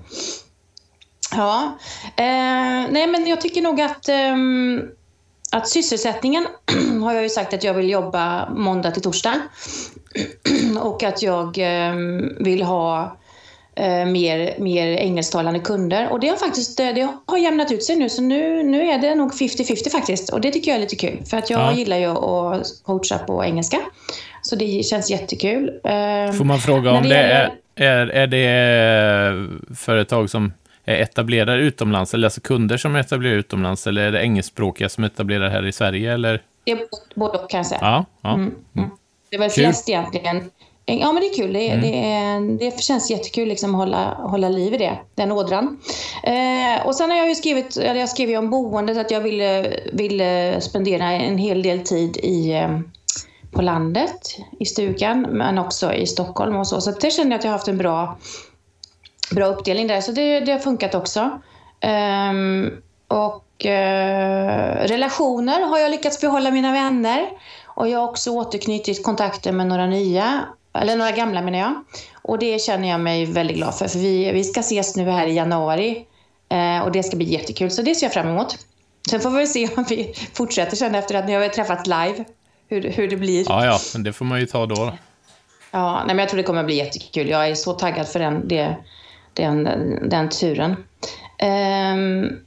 Ja. 1.31 1.77
Eh, 2.15 2.89
nej, 2.89 3.07
men 3.07 3.27
jag 3.27 3.41
tycker 3.41 3.61
nog 3.61 3.81
att... 3.81 4.09
Eh, 4.09 4.35
att 5.51 5.67
sysselsättningen 5.67 6.47
har 7.03 7.13
jag 7.13 7.23
ju 7.23 7.29
sagt 7.29 7.53
att 7.53 7.63
jag 7.63 7.73
vill 7.73 7.89
jobba 7.89 8.49
måndag 8.49 8.91
till 8.91 9.01
torsdag. 9.01 9.35
Och 10.81 11.03
att 11.03 11.21
jag 11.21 11.57
eh, 11.57 11.95
vill 12.39 12.61
ha 12.63 13.17
eh, 13.75 14.05
mer, 14.05 14.55
mer 14.59 14.87
engelsktalande 14.87 15.59
kunder. 15.59 16.09
Och 16.11 16.19
det 16.19 16.27
har 16.27 16.35
faktiskt 16.37 16.79
eh, 16.79 16.87
det 16.95 17.07
har 17.25 17.37
jämnat 17.37 17.71
ut 17.71 17.83
sig 17.83 17.95
nu, 17.95 18.09
så 18.09 18.21
nu, 18.21 18.63
nu 18.63 18.81
är 18.89 18.97
det 18.99 19.15
nog 19.15 19.31
50-50 19.33 19.89
faktiskt. 19.89 20.29
Och 20.33 20.41
det 20.41 20.51
tycker 20.51 20.71
jag 20.71 20.75
är 20.75 20.81
lite 20.81 20.95
kul, 20.95 21.23
för 21.29 21.37
att 21.37 21.49
jag 21.49 21.59
Ja. 21.61 21.73
gillar 21.73 21.97
ju 21.97 22.05
att 22.05 22.67
coacha 22.85 23.17
på 23.17 23.45
engelska. 23.45 23.77
Så 24.41 24.55
det 24.55 24.85
känns 24.85 25.09
jättekul. 25.11 25.69
Eh, 25.83 26.33
Får 26.33 26.43
man 26.45 26.59
fråga 26.59 26.91
om 26.91 27.03
det 27.03 27.09
det 27.09 27.15
är, 27.15 27.51
Är, 27.75 28.07
är 28.07 28.27
det 28.27 29.75
företag 29.75 30.29
som 30.29 30.53
är 30.93 31.01
etablerade 31.01 31.61
utomlands, 31.61 32.13
eller 32.13 32.27
alltså 32.27 32.41
kunder 32.41 32.77
som 32.77 32.95
är 32.95 32.99
etablerade 32.99 33.39
utomlands, 33.39 33.87
eller 33.87 34.01
är 34.01 34.11
det 34.11 34.21
engelskspråkiga 34.21 34.89
som 34.89 35.03
etablerar 35.03 35.49
här 35.49 35.65
i 35.65 35.71
Sverige, 35.71 36.13
eller? 36.13 36.41
Det 36.63 36.71
är 36.71 36.79
både 37.15 37.37
och 37.37 37.49
kan 37.49 37.57
jag 37.57 37.67
säga. 37.67 37.79
Ja, 37.81 38.05
ja. 38.21 38.33
Mm, 38.33 38.55
mm. 38.77 38.89
Det 39.29 39.35
är 39.35 39.39
väl 39.39 39.49
Kul. 39.49 39.63
flest 39.63 39.89
egentligen. 39.89 40.49
Ja, 40.85 41.11
men 41.11 41.21
det 41.21 41.27
är 41.27 41.35
kul. 41.35 41.53
Det, 41.53 41.69
Mm. 41.69 41.81
det, 41.81 42.13
är, 42.13 42.71
det 42.71 42.81
känns 42.81 43.11
jättekul 43.11 43.47
liksom 43.47 43.75
att 43.75 43.79
hålla, 43.79 44.13
hålla 44.13 44.49
liv 44.49 44.73
i 44.73 44.77
det, 44.77 44.97
den 45.15 45.31
ådran. 45.31 45.79
Eh, 46.23 46.85
och 46.87 46.95
sen 46.95 47.09
har 47.09 47.17
jag 47.17 47.29
ju 47.29 47.35
skrivit, 47.35 47.77
eller 47.77 47.99
jag 47.99 48.09
skrev 48.09 48.29
ju 48.29 48.37
om 48.37 48.49
boendet, 48.49 48.97
att 48.97 49.11
jag 49.11 49.21
ville, 49.21 49.79
ville 49.93 50.61
spendera 50.61 51.11
en 51.11 51.37
hel 51.37 51.61
del 51.61 51.79
tid 51.79 52.17
i, 52.17 52.51
eh, 52.51 52.79
på 53.51 53.61
landet, 53.61 54.37
i 54.59 54.65
stugan, 54.65 55.21
men 55.21 55.57
också 55.57 55.93
i 55.93 56.07
Stockholm 56.07 56.55
och 56.55 56.67
så. 56.67 56.81
Så 56.81 56.91
det 56.91 57.11
kände 57.11 57.33
jag 57.33 57.39
att 57.39 57.43
jag 57.43 57.51
har 57.51 57.57
haft 57.57 57.67
en 57.67 57.77
bra, 57.77 58.17
bra 59.31 59.45
uppdelning 59.45 59.87
där, 59.87 60.01
så 60.01 60.11
det, 60.11 60.39
det 60.39 60.51
har 60.51 60.59
funkat 60.59 60.95
också. 60.95 61.39
Ehm, 61.81 62.71
och 63.07 63.65
eh, 63.65 64.87
relationer 64.87 65.61
har 65.61 65.79
jag 65.79 65.91
lyckats 65.91 66.21
behålla 66.21 66.51
mina 66.51 66.71
vänner. 66.73 67.29
Och 67.65 67.89
jag 67.89 67.99
har 67.99 68.07
också 68.07 68.31
återknutit 68.31 69.03
kontakter 69.03 69.51
med 69.51 69.67
några 69.67 69.85
nya, 69.85 70.45
eller 70.73 70.95
några 70.95 71.11
gamla 71.11 71.41
menar 71.41 71.59
jag. 71.59 71.83
Och 72.21 72.39
det 72.39 72.61
känner 72.61 72.89
jag 72.89 72.99
mig 72.99 73.25
väldigt 73.25 73.57
glad 73.57 73.75
för, 73.75 73.87
för 73.87 73.99
vi, 73.99 74.31
vi 74.31 74.43
ska 74.43 74.59
ses 74.59 74.95
nu 74.95 75.09
här 75.09 75.27
i 75.27 75.33
januari. 75.33 76.05
Eh, 76.49 76.83
och 76.83 76.91
det 76.91 77.03
ska 77.03 77.17
bli 77.17 77.25
jättekul, 77.25 77.71
så 77.71 77.81
det 77.81 77.95
ser 77.95 78.05
jag 78.05 78.13
fram 78.13 78.27
emot. 78.27 78.57
Sen 79.09 79.19
får 79.19 79.29
vi 79.29 79.47
se 79.47 79.69
om 79.77 79.85
vi 79.89 80.13
fortsätter 80.33 80.75
sen 80.75 80.95
efter 80.95 81.15
att 81.15 81.25
ni 81.25 81.33
har 81.33 81.47
träffats 81.47 81.85
live, 81.85 82.25
hur, 82.67 82.81
hur 82.81 83.07
det 83.07 83.17
blir. 83.17 83.45
Ja, 83.49 83.65
ja, 83.65 83.79
men 83.93 84.03
det 84.03 84.13
får 84.13 84.25
man 84.25 84.39
ju 84.39 84.45
ta 84.45 84.65
då. 84.65 84.93
Ja, 85.71 85.97
nej, 85.97 86.07
men 86.07 86.19
jag 86.19 86.29
tror 86.29 86.37
det 86.37 86.43
kommer 86.43 86.63
bli 86.63 86.75
jättekul. 86.75 87.29
Jag 87.29 87.49
är 87.49 87.55
så 87.55 87.73
taggad 87.73 88.07
för 88.07 88.19
den, 88.19 88.47
det, 88.47 88.75
den, 89.33 89.63
den 90.09 90.29
turen. 90.29 90.75
Ehm, 91.37 92.39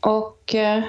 och 0.00 0.54
eh, 0.54 0.82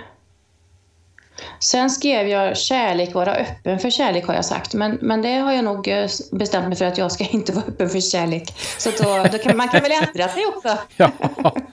sen 1.60 1.90
skrev 1.90 2.28
jag 2.28 2.58
kärlek, 2.58 3.14
vara 3.14 3.36
öppen 3.36 3.80
för 3.80 3.90
kärlek 3.90 4.28
har 4.28 4.34
jag 4.34 4.46
sagt. 4.46 4.74
Men, 4.74 4.98
men 5.02 5.22
det 5.22 5.34
har 5.34 5.52
jag 5.52 5.64
nog 5.64 5.88
eh, 5.88 6.10
bestämt 6.32 6.68
mig 6.68 6.78
för 6.78 6.86
att 6.86 6.98
jag 6.98 7.12
ska 7.12 7.24
inte 7.32 7.52
vara 7.52 7.66
öppen 7.66 7.90
för 7.90 8.00
kärlek. 8.00 8.54
Så 8.78 8.90
då, 9.04 9.26
då 9.32 9.38
kan, 9.38 9.58
man 9.58 9.70
kan 9.70 9.82
väl 9.82 9.92
ändra 9.92 10.28
sig 10.28 10.46
också. 10.46 10.78
Ja, 10.98 11.12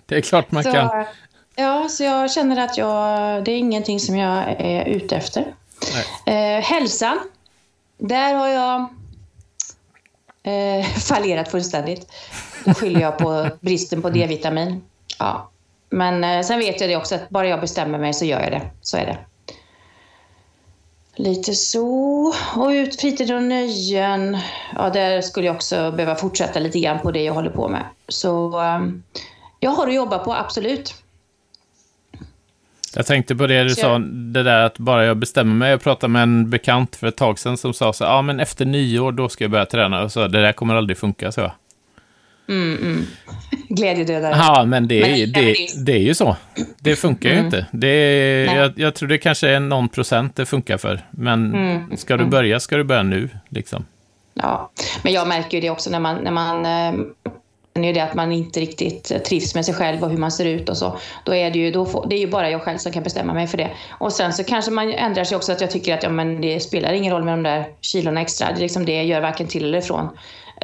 det 0.07 0.17
är 0.17 0.21
klart 0.21 0.51
man 0.51 0.65
kan. 0.65 0.89
Så, 0.89 1.07
ja, 1.57 1.89
så 1.89 2.05
jag 2.05 2.31
känner 2.31 2.65
att 2.65 2.79
jag, 2.79 3.45
det 3.45 3.53
är 3.53 3.59
ingenting 3.59 4.01
som 4.01 4.17
jag 4.17 4.45
är 4.59 4.85
ute 4.85 5.17
efter. 5.17 5.55
Eh, 6.27 6.63
hälsan. 6.63 7.19
Där 7.99 8.35
har 8.35 8.49
jag 8.49 8.89
eh, 10.45 10.87
fallerat 11.09 11.51
fullständigt. 11.51 12.13
Då 12.65 12.75
skyller 12.75 13.01
jag 13.01 13.19
på 13.19 13.49
bristen 13.61 14.03
på 14.03 14.11
D-vitamin. 14.11 14.83
Ja. 15.19 15.51
Men 15.91 16.25
eh, 16.25 16.43
sen 16.43 16.59
vet 16.59 16.81
jag 16.81 16.91
det 16.91 16.97
också 16.97 17.15
att 17.15 17.29
bara 17.29 17.49
jag 17.49 17.61
bestämmer 17.61 17.99
mig 17.99 18.15
så 18.15 18.25
gör 18.25 18.41
jag 18.41 18.53
det. 18.53 18.63
Så 18.81 18.97
är 18.97 19.07
det. 19.07 19.19
Lite 21.17 21.55
så. 21.55 22.33
Och 22.57 22.69
ut 22.69 23.01
fritid 23.01 23.35
och 23.35 23.43
nöjen. 23.43 24.39
Ja, 24.75 24.91
där 24.91 25.21
skulle 25.21 25.47
jag 25.47 25.57
också 25.57 25.93
behöva 25.93 26.15
fortsätta 26.15 26.61
lite 26.61 26.81
grann 26.81 26.99
på 26.99 27.11
det 27.11 27.23
jag 27.23 27.35
håller 27.35 27.51
på 27.51 27.69
med. 27.69 27.85
Så 28.09 28.61
eh, 28.63 28.81
jag 29.61 29.71
har 29.71 29.87
att 29.87 29.95
jobba 29.95 30.19
på, 30.19 30.35
absolut. 30.35 31.04
Jag 32.97 33.07
tänkte 33.07 33.37
på 33.37 33.47
det 33.47 33.63
du 33.65 33.71
Så 33.71 33.81
sa, 33.81 33.99
det 33.99 34.43
där 34.43 34.61
att 34.65 34.79
bara 34.79 35.05
jag 35.05 35.17
bestämmer 35.17 35.55
mig. 35.55 35.71
Jag 35.71 35.83
pratade 35.83 36.13
med 36.13 36.23
en 36.23 36.51
bekant 36.51 36.97
för 36.97 37.07
ett 37.07 37.17
tag 37.17 37.39
sedan 37.39 37.57
som 37.57 37.75
sa 37.75 37.93
så 37.93 38.05
ja 38.05 38.23
men 38.23 38.41
efter 38.41 38.65
nyår 38.65 39.13
då 39.13 39.29
ska 39.29 39.45
jag 39.45 39.51
börja 39.51 39.67
träna. 39.67 40.03
Och 40.03 40.13
så, 40.13 40.29
det 40.29 40.43
där 40.43 40.53
kommer 40.53 40.75
aldrig 40.75 40.99
funka, 40.99 41.33
så. 41.33 41.53
Mm, 42.49 42.79
mm. 42.83 43.07
Glädjedödare. 43.69 44.35
Ja, 44.37 44.65
men 44.65 44.89
det 44.89 44.99
är, 45.03 45.09
Men- 45.09 45.19
ju- 45.19 45.27
det, 45.27 45.41
det- 45.41 45.85
det 45.85 45.93
är 45.93 45.99
ju 46.03 46.15
så. 46.15 46.37
Det 46.81 46.97
funkar 46.97 47.29
ju 47.29 47.35
Mm. 47.35 47.45
inte. 47.47 47.67
Det 47.73 47.87
är, 47.89 48.57
jag, 48.57 48.73
jag 48.77 48.95
tror 48.95 49.09
det 49.09 49.19
kanske 49.19 49.49
är 49.49 49.61
någon 49.61 49.89
procent 49.89 50.37
det 50.37 50.47
funkar 50.47 50.79
för. 50.79 51.01
Men 51.11 51.55
Mm, 51.55 51.97
ska 51.97 52.17
du 52.17 52.25
börja, 52.25 52.61
ska 52.61 52.77
du 52.77 52.85
börja 52.85 53.03
nu, 53.03 53.29
liksom. 53.49 53.85
Ja, 54.35 54.71
men 55.05 55.13
jag 55.13 55.29
märker 55.29 55.57
ju 55.57 55.61
det 55.61 55.71
också 55.71 55.91
när 55.91 56.01
man, 56.01 56.17
när 56.25 56.31
man 56.31 56.57
eh, 56.67 57.01
det 57.23 57.24
är 57.83 57.87
ju 57.87 57.93
det 57.93 58.01
att 58.01 58.15
man 58.15 58.33
inte 58.33 58.61
riktigt 58.61 59.11
eh, 59.11 59.19
trivs 59.19 59.55
med 59.55 59.65
sig 59.65 59.75
själv 59.75 60.05
och 60.05 60.11
hur 60.11 60.19
man 60.19 60.33
ser 60.33 60.45
ut 60.45 60.69
och 60.69 60.77
så. 60.77 60.99
Då 61.25 61.35
är 61.35 61.51
det 61.51 61.59
ju, 61.59 61.71
då 61.71 61.87
får, 61.87 62.07
det 62.09 62.17
är 62.17 62.21
ju 62.21 62.31
bara 62.31 62.51
jag 62.51 62.63
själv 62.63 62.79
som 62.79 62.93
kan 62.93 63.03
bestämma 63.03 63.35
mig 63.35 63.47
för 63.47 63.59
det. 63.59 63.71
Och 63.91 64.13
sen 64.13 64.33
så 64.33 64.45
kanske 64.45 64.71
man 64.71 64.93
ändrar 64.93 65.25
sig 65.25 65.37
också 65.37 65.53
att 65.53 65.61
jag 65.61 65.71
tycker 65.71 65.95
att 65.95 66.03
ja, 66.03 66.09
men 66.09 66.41
det 66.41 66.61
spelar 66.61 66.93
ingen 66.93 67.13
roll 67.13 67.25
med 67.25 67.33
de 67.33 67.43
där 67.43 67.67
kilorna 67.81 68.21
extra. 68.21 68.47
Det, 68.53 68.59
är 68.59 68.61
liksom 68.61 68.87
det 68.87 69.03
gör 69.03 69.21
varken 69.21 69.47
till 69.47 69.65
eller 69.65 69.79
ifrån. 69.79 70.09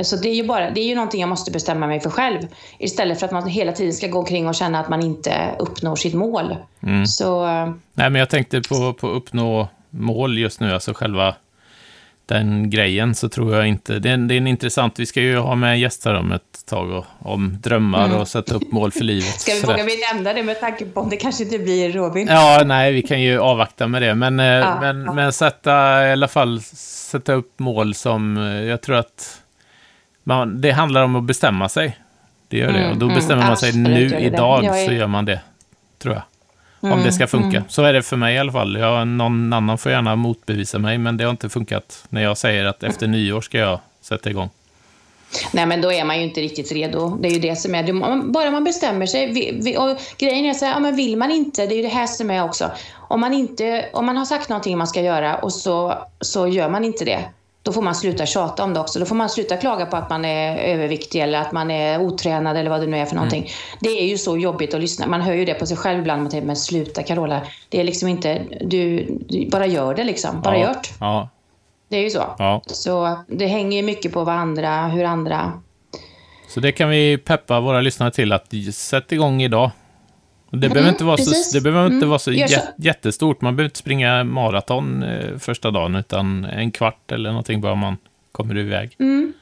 Så 0.02 0.16
det 0.16 0.28
är 0.28 0.34
ju 0.34 0.46
bara, 0.46 0.70
det 0.70 0.80
är 0.80 0.84
ju 0.84 0.94
någonting 0.94 1.20
jag 1.20 1.28
måste 1.28 1.50
bestämma 1.50 1.86
mig 1.86 2.00
för 2.00 2.10
själv. 2.10 2.38
Istället 2.78 3.18
för 3.18 3.26
att 3.26 3.32
man 3.32 3.48
hela 3.48 3.72
tiden 3.72 3.92
ska 3.92 4.06
gå 4.06 4.18
omkring 4.18 4.48
och 4.48 4.54
känna 4.54 4.80
att 4.80 4.88
man 4.88 5.02
inte 5.02 5.54
uppnår 5.58 5.96
sitt 5.96 6.14
mål. 6.14 6.56
Mm. 6.82 7.06
Så 7.06 7.46
eh, 7.46 7.70
Nej, 7.94 8.10
men 8.10 8.14
jag 8.14 8.30
tänkte 8.30 8.62
på, 8.68 8.92
på 8.92 9.08
uppnå 9.08 9.68
mål 9.90 10.38
just 10.38 10.60
nu, 10.60 10.74
alltså 10.74 10.94
själva 10.94 11.34
den 12.34 12.70
grejen, 12.70 13.14
så 13.14 13.28
tror 13.28 13.54
jag 13.56 13.66
inte... 13.66 13.98
Det 13.98 14.08
är, 14.08 14.14
en- 14.14 14.28
det 14.28 14.34
är 14.34 14.36
en 14.36 14.46
intressant... 14.46 14.98
Vi 14.98 15.06
ska 15.06 15.20
ju 15.20 15.36
ha 15.38 15.54
med 15.54 15.80
gäster 15.80 16.14
om 16.14 16.32
ett 16.32 16.66
tag 16.68 16.90
och, 16.90 17.04
om 17.18 17.58
drömmar 17.62 18.16
och 18.18 18.28
sätta 18.28 18.54
upp 18.54 18.72
mål 18.72 18.92
för 18.92 19.04
livet. 19.04 19.24
Mm. 19.24 19.38
ska 19.38 19.52
vi, 19.52 19.60
våga 19.60 19.84
vi 19.84 19.96
nämna 20.14 20.32
det 20.32 20.42
med 20.42 20.60
tanke 20.60 20.84
på 20.84 21.00
om 21.00 21.10
det 21.10 21.16
kanske 21.16 21.44
inte 21.44 21.58
blir 21.58 21.92
Robin? 21.92 22.28
Ja, 22.30 22.62
nej, 22.66 22.92
vi 22.92 23.02
kan 23.02 23.20
ju 23.22 23.38
avvakta 23.38 23.86
med 23.86 24.02
det. 24.02 24.14
Men, 24.14 24.40
eh, 24.40 24.80
men, 24.80 25.04
ja. 25.04 25.12
men 25.12 25.32
sätta 25.32 26.06
i 26.08 26.12
alla 26.12 26.28
fall 26.28 26.60
sätta 26.62 27.32
upp 27.32 27.58
mål 27.58 27.94
som 27.94 28.36
eh, 28.36 28.44
jag 28.44 28.80
tror 28.80 28.96
att 28.96 29.42
man, 30.24 30.60
det 30.60 30.70
handlar 30.70 31.02
om 31.02 31.16
att 31.16 31.24
bestämma 31.24 31.68
sig. 31.68 31.96
Det 32.48 32.56
gör 32.58 32.72
det. 32.72 32.78
Mm, 32.78 32.90
Och 32.90 32.96
då 32.98 33.06
mm, 33.06 33.16
bestämmer 33.16 33.46
man 33.46 33.56
sig 33.56 33.72
nu, 33.76 34.18
idag, 34.20 34.64
så 34.86 34.92
gör 34.92 35.06
man 35.06 35.24
det. 35.24 35.40
Tror 35.98 36.14
jag. 36.14 36.22
Om 36.80 36.92
Mm, 36.92 37.04
det 37.04 37.12
ska 37.12 37.26
funka. 37.26 37.56
mm. 37.56 37.68
Så 37.68 37.82
är 37.82 37.92
det 37.92 38.02
för 38.02 38.16
mig 38.16 38.34
i 38.34 38.38
alla 38.38 38.52
fall. 38.52 38.78
Jag, 38.78 39.08
någon 39.08 39.52
annan 39.52 39.78
får 39.78 39.92
gärna 39.92 40.16
motbevisa 40.16 40.78
mig, 40.78 40.98
men 40.98 41.16
det 41.16 41.24
har 41.24 41.30
inte 41.30 41.48
funkat 41.48 42.04
när 42.08 42.22
jag 42.22 42.38
säger 42.38 42.64
att 42.64 42.82
efter 42.82 43.06
nyår 43.06 43.40
ska 43.40 43.58
jag 43.58 43.80
sätta 44.02 44.30
igång. 44.30 44.48
Nej, 45.52 45.66
men 45.66 45.80
då 45.80 45.92
är 45.92 46.04
man 46.04 46.16
ju 46.18 46.24
inte 46.24 46.40
riktigt 46.40 46.72
redo. 46.72 47.18
Det 47.20 47.28
är 47.28 47.32
ju 47.32 47.38
det 47.38 47.56
som 47.56 47.74
är... 47.74 48.22
Bara 48.32 48.50
man 48.50 48.64
bestämmer 48.64 49.06
sig. 49.06 49.32
Vi, 49.32 49.58
vi, 49.62 49.76
och 49.78 49.98
grejen 50.18 50.44
är 50.44 50.54
så 50.54 50.64
här, 50.64 50.72
ja, 50.72 50.78
men 50.78 50.96
vill 50.96 51.16
man 51.16 51.30
inte, 51.30 51.66
det 51.66 51.74
är 51.74 51.76
ju 51.76 51.82
det 51.82 51.88
här 51.88 52.06
som 52.06 52.30
är 52.30 52.44
också. 52.44 52.70
Om 52.96 53.20
man, 53.20 53.34
inte, 53.34 53.86
om 53.92 54.06
man 54.06 54.16
har 54.16 54.24
sagt 54.24 54.48
någonting 54.48 54.78
man 54.78 54.86
ska 54.86 55.00
göra 55.02 55.36
och 55.36 55.52
så, 55.52 55.94
så 56.20 56.46
gör 56.48 56.68
man 56.68 56.84
inte 56.84 57.04
det, 57.04 57.20
då 57.62 57.72
får 57.72 57.82
man 57.82 57.94
sluta 57.94 58.26
tjata 58.26 58.64
om 58.64 58.74
det 58.74 58.80
också. 58.80 58.98
Då 58.98 59.06
får 59.06 59.14
man 59.14 59.30
sluta 59.30 59.56
klaga 59.56 59.86
på 59.86 59.96
att 59.96 60.10
man 60.10 60.24
är 60.24 60.56
överviktig 60.56 61.20
eller 61.20 61.40
att 61.40 61.52
man 61.52 61.70
är 61.70 62.00
otränad 62.00 62.56
eller 62.56 62.70
vad 62.70 62.80
det 62.80 62.86
nu 62.86 62.98
är 62.98 63.06
för 63.06 63.14
någonting. 63.14 63.50
Det 63.80 63.88
är 63.88 64.06
ju 64.06 64.18
så 64.18 64.38
jobbigt 64.38 64.74
att 64.74 64.80
lyssna. 64.80 65.06
Man 65.06 65.20
hör 65.20 65.34
ju 65.34 65.44
det 65.44 65.54
på 65.54 65.66
sig 65.66 65.76
själv 65.76 65.98
ibland. 66.00 66.22
Man 66.22 66.30
tänker, 66.30 66.46
men 66.46 66.56
sluta 66.56 67.02
Carola. 67.02 67.40
Det 67.68 67.80
är 67.80 67.84
liksom 67.84 68.08
inte... 68.08 68.42
Du, 68.60 69.06
du 69.28 69.48
bara 69.50 69.66
gör 69.66 69.94
det 69.94 70.04
liksom. 70.04 70.40
Bara 70.40 70.58
ja. 70.58 70.66
det. 70.66 70.88
Ja, 71.00 71.28
Det 71.88 71.96
är 71.96 72.02
ju 72.02 72.10
så. 72.10 72.34
ja. 72.38 72.62
Så 72.66 73.18
det 73.26 73.46
hänger 73.46 73.76
ju 73.76 73.82
mycket 73.82 74.12
på 74.12 74.24
vad 74.24 74.34
andra, 74.34 74.88
hur 74.88 75.04
andra 75.04 75.52
Så 76.48 76.60
det 76.60 76.72
kan 76.72 76.88
vi 76.88 77.18
peppa 77.18 77.60
våra 77.60 77.80
lyssnare 77.80 78.10
till 78.10 78.32
att 78.32 78.52
sätta 78.74 79.14
igång 79.14 79.42
idag. 79.42 79.70
Det 80.50 80.56
Mm, 80.56 80.72
behöver 80.72 80.90
inte 80.90 81.04
vara 81.04 81.16
så, 81.16 81.56
det 81.58 81.60
behöver 81.60 81.86
inte 81.86 81.96
Mm, 81.96 82.08
vara 82.08 82.18
så, 82.18 82.30
jä- 82.30 82.60
jättestort. 82.76 83.40
Man 83.40 83.56
behöver 83.56 83.68
inte 83.68 83.78
springa 83.78 84.24
maraton 84.24 85.02
eh, 85.02 85.38
första 85.38 85.70
dagen, 85.70 85.96
utan 85.96 86.44
en 86.44 86.70
kvart 86.70 87.12
eller 87.12 87.30
någonting 87.30 87.60
bara 87.60 87.74
man 87.74 87.96
kommer 88.32 88.58
iväg. 88.58 88.96
Mm. 89.00 89.32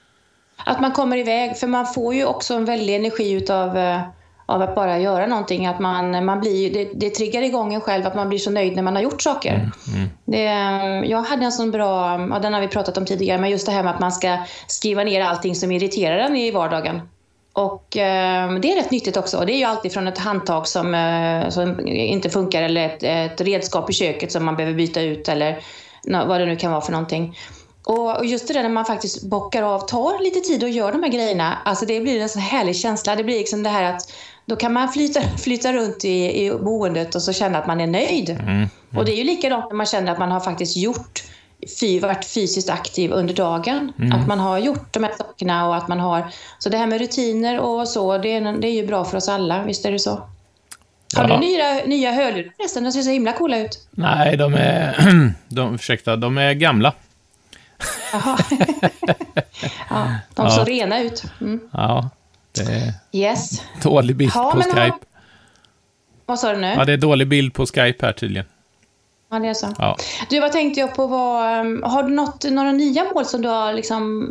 Att 0.64 0.80
man 0.80 0.92
kommer 0.92 1.16
iväg, 1.16 1.56
för 1.56 1.66
man 1.66 1.86
får 1.86 2.14
ju 2.14 2.24
också 2.24 2.54
en 2.54 2.64
väldig 2.64 2.94
energi 2.96 3.32
utav 3.32 3.78
eh, 3.78 4.00
av 4.46 4.62
att 4.62 4.74
bara 4.74 4.98
göra 4.98 5.26
någonting. 5.26 5.66
Att 5.66 5.78
man, 5.80 6.24
man 6.24 6.40
blir, 6.40 6.72
det, 6.74 6.90
det 6.94 7.10
triggar 7.10 7.42
igång 7.42 7.74
en 7.74 7.80
själv 7.80 8.06
att 8.06 8.14
man 8.16 8.28
blir 8.28 8.38
så 8.38 8.50
nöjd 8.50 8.76
när 8.76 8.82
man 8.82 8.94
har 8.96 9.02
gjort 9.02 9.22
saker. 9.22 9.70
Mm. 9.94 10.08
Det, 10.24 10.46
eh, 10.46 11.10
jag 11.10 11.22
hade 11.22 11.44
en 11.44 11.52
sån 11.52 11.70
bra, 11.70 12.20
ja, 12.30 12.38
den 12.38 12.52
har 12.54 12.60
vi 12.60 12.68
pratat 12.68 12.98
om 12.98 13.04
tidigare, 13.06 13.40
men 13.40 13.50
just 13.50 13.66
det 13.66 13.72
här 13.72 13.82
med 13.82 13.94
att 13.94 14.00
man 14.00 14.12
ska 14.12 14.38
skriva 14.66 15.04
ner 15.04 15.20
allting 15.20 15.54
som 15.54 15.70
irriterar 15.72 16.18
en 16.18 16.36
i 16.36 16.50
vardagen. 16.50 17.00
Och 17.52 17.96
eh, 17.96 18.52
det 18.52 18.72
är 18.72 18.76
rätt 18.76 18.90
nyttigt 18.90 19.16
också. 19.16 19.44
Det 19.46 19.52
är 19.52 19.58
ju 19.58 19.64
alltid 19.64 19.92
från 19.92 20.08
ett 20.08 20.18
handtag 20.18 20.68
som, 20.68 20.94
eh, 20.94 21.48
som 21.48 21.86
inte 21.86 22.30
funkar 22.30 22.62
eller 22.62 22.86
ett, 22.86 23.02
ett 23.02 23.40
redskap 23.40 23.90
i 23.90 23.92
köket 23.92 24.32
som 24.32 24.44
man 24.44 24.56
behöver 24.56 24.76
byta 24.76 25.00
ut 25.00 25.28
eller 25.28 25.60
vad 26.04 26.40
det 26.40 26.46
nu 26.46 26.56
kan 26.56 26.72
vara 26.72 26.80
för 26.80 26.92
någonting. 26.92 27.38
Och 27.84 28.18
och 28.18 28.26
just 28.26 28.48
det 28.48 28.54
där 28.54 28.62
när 28.62 28.68
man 28.68 28.84
faktiskt 28.84 29.22
bockar 29.22 29.62
av, 29.62 29.80
tar 29.80 30.22
lite 30.22 30.40
tid 30.40 30.62
och 30.62 30.68
gör 30.68 30.92
de 30.92 31.02
här 31.02 31.10
grejerna. 31.10 31.58
Alltså 31.64 31.86
det 31.86 32.00
blir 32.00 32.20
en 32.20 32.28
sån 32.28 32.42
härlig 32.42 32.76
känsla. 32.76 33.16
Det 33.16 33.24
blir 33.24 33.38
liksom 33.38 33.62
det 33.62 33.70
här 33.70 33.94
att 33.94 34.12
då 34.46 34.56
kan 34.56 34.72
man 34.72 34.88
flyta, 34.88 35.20
flyta 35.38 35.72
runt 35.72 36.04
i, 36.04 36.44
i 36.44 36.50
boendet 36.50 37.14
och 37.14 37.22
så 37.22 37.32
känna 37.32 37.58
att 37.58 37.66
man 37.66 37.80
är 37.80 37.86
nöjd. 37.86 38.30
Mm. 38.30 38.68
Och 38.96 39.04
det 39.04 39.12
är 39.12 39.16
ju 39.16 39.24
likadant 39.24 39.64
när 39.70 39.76
man 39.76 39.86
känner 39.86 40.12
att 40.12 40.18
man 40.18 40.30
har 40.30 40.40
faktiskt 40.40 40.76
gjort 40.76 41.22
fy, 41.80 42.00
varit 42.00 42.24
fysiskt 42.24 42.70
aktiv 42.70 43.12
under 43.12 43.34
dagen. 43.34 43.92
Att 44.14 44.26
man 44.26 44.38
har 44.40 44.58
gjort 44.58 44.92
de 44.94 45.04
här 45.04 45.12
sakerna 45.18 45.68
och 45.68 45.76
att 45.76 45.88
man 45.88 46.00
har... 46.00 46.26
Så 46.58 46.68
det 46.68 46.76
här 46.76 46.86
med 46.86 47.00
rutiner 47.00 47.58
och 47.60 47.88
så, 47.88 48.18
det 48.18 48.28
är, 48.32 48.52
det 48.60 48.68
är 48.68 48.72
ju 48.72 48.86
bra 48.86 49.04
för 49.04 49.16
oss 49.16 49.28
alla. 49.28 49.62
Visst 49.62 49.84
är 49.84 49.92
det 49.92 49.98
så? 49.98 50.10
Har 51.16 51.28
Ja. 51.28 51.36
du 51.36 51.38
nya, 51.38 51.74
nya 51.86 52.12
hörlurar 52.12 52.52
förresten? 52.56 52.84
De 52.84 52.92
ser 52.92 53.02
så 53.02 53.10
himla 53.10 53.32
coola 53.32 53.58
ut. 53.58 53.88
Nej, 53.90 54.36
de 54.36 54.54
är, 54.54 54.96
de, 55.48 55.74
ursäkta, 55.74 56.16
de 56.16 56.38
är 56.38 56.52
gamla. 56.52 56.92
Jaha. 58.12 58.38
ja, 59.90 60.14
de 60.34 60.46
Ja. 60.46 60.50
såg 60.50 60.68
rena 60.68 61.00
ut. 61.00 61.24
Mm. 61.40 61.60
Ja, 61.72 62.10
det 62.52 62.62
är 62.62 62.92
Yes. 63.12 63.62
dålig 63.82 64.16
bild 64.16 64.32
Ja, 64.34 64.50
på 64.54 64.62
Skype. 64.62 64.80
har- 64.80 64.98
Vad 66.26 66.38
sa 66.38 66.52
du 66.52 66.58
nu? 66.60 66.66
Ja, 66.76 66.84
det 66.84 66.92
är 66.92 66.96
dålig 66.96 67.28
bild 67.28 67.54
på 67.54 67.66
Skype 67.66 68.06
här 68.06 68.12
tydligen. 68.12 68.46
Ja, 69.30 69.38
det 69.38 69.48
är 69.48 69.54
så. 69.54 69.74
Ja. 69.78 69.96
Du, 70.30 70.40
vad 70.40 70.52
tänkte 70.52 70.80
jag 70.80 70.94
på? 70.94 71.06
Vad, 71.06 71.60
um, 71.60 71.82
har 71.82 72.02
du 72.02 72.08
något, 72.14 72.44
några 72.50 72.72
nya 72.72 73.04
mål 73.14 73.24
som 73.24 73.42
du 73.42 73.48
har 73.48 73.72
liksom, 73.72 74.28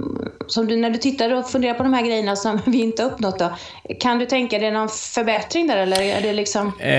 som 0.47 0.67
du, 0.67 0.75
när 0.75 0.89
du 0.89 0.97
tittar 0.97 1.33
och 1.33 1.49
funderar 1.49 1.73
på 1.73 1.83
de 1.83 1.93
här 1.93 2.01
grejerna 2.01 2.35
som 2.35 2.59
vi 2.65 2.81
inte 2.81 3.03
har 3.03 3.11
uppnått 3.11 3.39
då? 3.39 3.51
Kan 3.99 4.19
du 4.19 4.25
tänka 4.25 4.59
dig 4.59 4.71
någon 4.71 4.89
förbättring 4.89 5.67
där 5.67 5.77
eller 5.77 6.01
är 6.01 6.21
det 6.21 6.33
liksom? 6.33 6.71
Eh, 6.79 6.91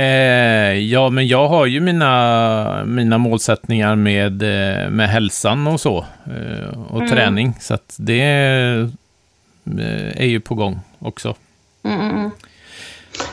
ja, 0.72 1.08
men 1.10 1.28
jag 1.28 1.48
har 1.48 1.66
ju 1.66 1.80
mina, 1.80 2.84
mina 2.86 3.18
målsättningar 3.18 3.96
med, 3.96 4.42
eh, 4.42 4.90
med 4.90 5.08
hälsan 5.08 5.66
och 5.66 5.80
så. 5.80 5.98
Eh, 6.26 6.78
och 6.90 6.96
Mm. 7.00 7.10
träning. 7.10 7.54
Så 7.60 7.74
att 7.74 7.96
det 7.98 8.22
eh, 8.22 8.88
är 10.22 10.26
ju 10.26 10.40
på 10.40 10.54
gång 10.54 10.80
också. 10.98 11.34
Mm, 11.82 12.00
mm, 12.00 12.16
mm. 12.16 12.30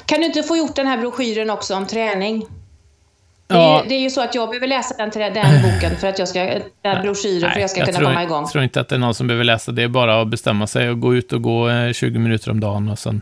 Kan 0.06 0.20
du 0.20 0.26
inte 0.26 0.44
få 0.44 0.58
gjort 0.58 0.76
den 0.76 0.88
här 0.88 0.98
broschyren 0.98 1.50
också 1.50 1.76
om 1.76 1.86
träning? 1.88 2.46
Det 3.48 3.54
är, 3.56 3.58
Ja. 3.58 3.82
ju, 3.84 3.90
det 3.90 3.96
är 3.96 4.00
ju 4.00 4.10
så 4.10 4.22
att 4.22 4.36
jag 4.36 4.50
behöver 4.50 4.68
läsa 4.68 4.96
den, 4.98 5.34
den 5.34 5.62
boken 5.62 5.98
för 5.98 6.08
att 6.08 6.20
jag 6.20 6.28
ska, 6.28 6.60
den 6.82 7.02
broschyren 7.02 7.42
för 7.42 7.48
att 7.48 7.62
jag 7.62 7.70
ska 7.70 7.86
kunna 7.86 7.98
tror, 7.98 8.08
komma 8.08 8.24
igång. 8.24 8.42
Jag 8.42 8.52
tror 8.52 8.64
inte 8.64 8.82
att 8.82 8.90
det 8.90 8.96
är 8.96 9.00
någon 9.00 9.16
som 9.16 9.28
behöver 9.28 9.44
läsa. 9.44 9.72
Det 9.72 9.84
är 9.84 9.88
bara 9.88 10.22
att 10.22 10.28
bestämma 10.28 10.68
sig 10.68 10.90
och 10.90 11.00
gå 11.00 11.16
ut 11.16 11.34
och 11.34 11.42
gå 11.42 11.70
eh, 11.70 11.94
20 11.94 12.20
minuter 12.20 12.52
om 12.52 12.60
dagen 12.60 12.90
och 12.90 13.00
sen... 13.00 13.22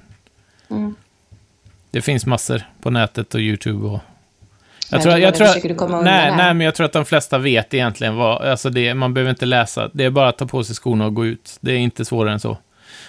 Mm. 0.69 0.95
Det 1.91 2.01
finns 2.01 2.25
massor 2.25 2.61
på 2.81 2.89
nätet 2.89 3.33
och 3.33 3.39
YouTube 3.39 3.87
och... 3.87 3.99
Jag 4.89 4.97
Men 4.97 5.01
tror, 5.01 5.17
jag 5.17 5.35
tror, 5.35 6.03
nej, 6.03 6.33
nej, 6.37 6.53
men 6.53 6.61
jag 6.65 6.75
tror 6.75 6.85
att 6.85 6.93
de 6.93 7.05
flesta 7.05 7.37
vet 7.37 7.73
egentligen 7.73 8.15
vad... 8.15 8.41
Alltså 8.41 8.69
det, 8.69 8.93
man 8.93 9.13
behöver 9.13 9.29
inte 9.29 9.45
läsa. 9.45 9.89
Det 9.93 10.03
är 10.03 10.09
bara 10.09 10.29
att 10.29 10.37
ta 10.37 10.45
på 10.45 10.63
sig 10.63 10.75
skorna 10.75 11.05
och 11.05 11.13
gå 11.13 11.25
ut. 11.25 11.57
Det 11.59 11.71
är 11.71 11.77
inte 11.77 12.05
svårare 12.05 12.33
än 12.33 12.39
så. 12.39 12.57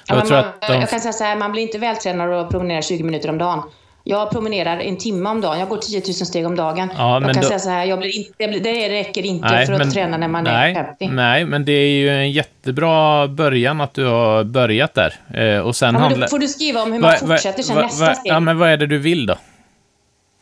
Ja, 0.07 0.17
jag 0.17 0.31
man, 0.31 0.39
att 0.39 0.61
de, 0.61 0.81
jag 0.81 0.91
kan 0.91 1.01
säga 1.01 1.13
så 1.13 1.25
här, 1.25 1.37
man 1.37 1.53
blir 1.53 1.63
inte 1.63 1.79
vältränad 1.79 2.31
och 2.31 2.51
promenerar 2.51 2.83
20 2.83 3.03
minuter 3.03 3.29
om 3.29 3.39
dagen. 3.39 3.63
Jag 4.07 4.31
promenerar 4.31 4.79
en 4.79 4.97
timme 4.97 5.31
om 5.31 5.41
dagen. 5.41 5.59
Jag 5.59 5.69
går 5.69 5.77
10 5.79 6.01
000 6.07 6.15
steg 6.15 6.47
om 6.47 6.57
dagen. 6.57 6.91
Ja, 6.97 7.21
men 7.21 7.27
jag 7.29 7.35
kan 7.35 7.43
då- 7.43 7.49
säga 7.49 7.59
så 7.59 7.71
här, 7.71 7.85
jag 7.85 7.99
blir 7.99 8.19
inte, 8.19 8.47
det 8.47 8.89
räcker 8.89 9.23
inte 9.27 9.49
Nej, 9.49 9.67
för 9.67 9.73
att 9.73 9.79
men- 9.79 9.91
träna 9.93 10.17
när 10.17 10.29
man 10.29 10.45
nej, 10.45 10.71
är 10.71 10.85
50. 10.85 11.09
Nej, 11.09 11.45
men 11.45 11.65
det 11.65 11.73
är 11.73 11.89
ju 11.89 12.09
en 12.11 12.33
jättebra 12.33 13.29
början 13.29 13.81
att 13.81 13.95
du 13.95 14.05
har 14.07 14.45
börjat 14.45 14.95
där. 14.95 15.15
Eh, 15.35 15.59
och 15.59 15.77
sen 15.77 15.87
Ja, 15.87 15.93
men 15.93 16.01
handlar... 16.03 16.21
då 16.27 16.31
får 16.31 16.39
du 16.39 16.49
skriva 16.49 16.83
om 16.83 16.93
hur 16.93 17.01
man 17.01 17.11
Vad- 17.21 17.29
vad- 17.29 17.39
fortsätter 17.39 17.63
sen 17.63 17.77
vad- 17.77 17.85
nästa 17.85 18.05
vad- 18.07 18.17
steg. 18.17 18.33
Ja, 18.33 18.41
men 18.41 18.59
vad 18.59 18.69
är 18.71 18.77
det 18.77 18.87
du 18.87 18.99
vill 18.99 19.27
då? 19.27 19.35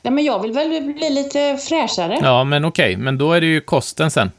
Ja, 0.03 0.11
men 0.11 0.25
jag 0.25 0.43
vill 0.43 0.53
väl 0.53 0.69
bli 0.99 1.11
lite 1.11 1.57
fräschare. 1.69 2.19
Ja, 2.23 2.45
men 2.45 2.65
okej, 2.65 2.97
men 2.97 3.19
då 3.19 3.33
är 3.33 3.41
det 3.41 3.47
ju 3.47 3.61
kosten 3.61 4.11
sen. 4.11 4.31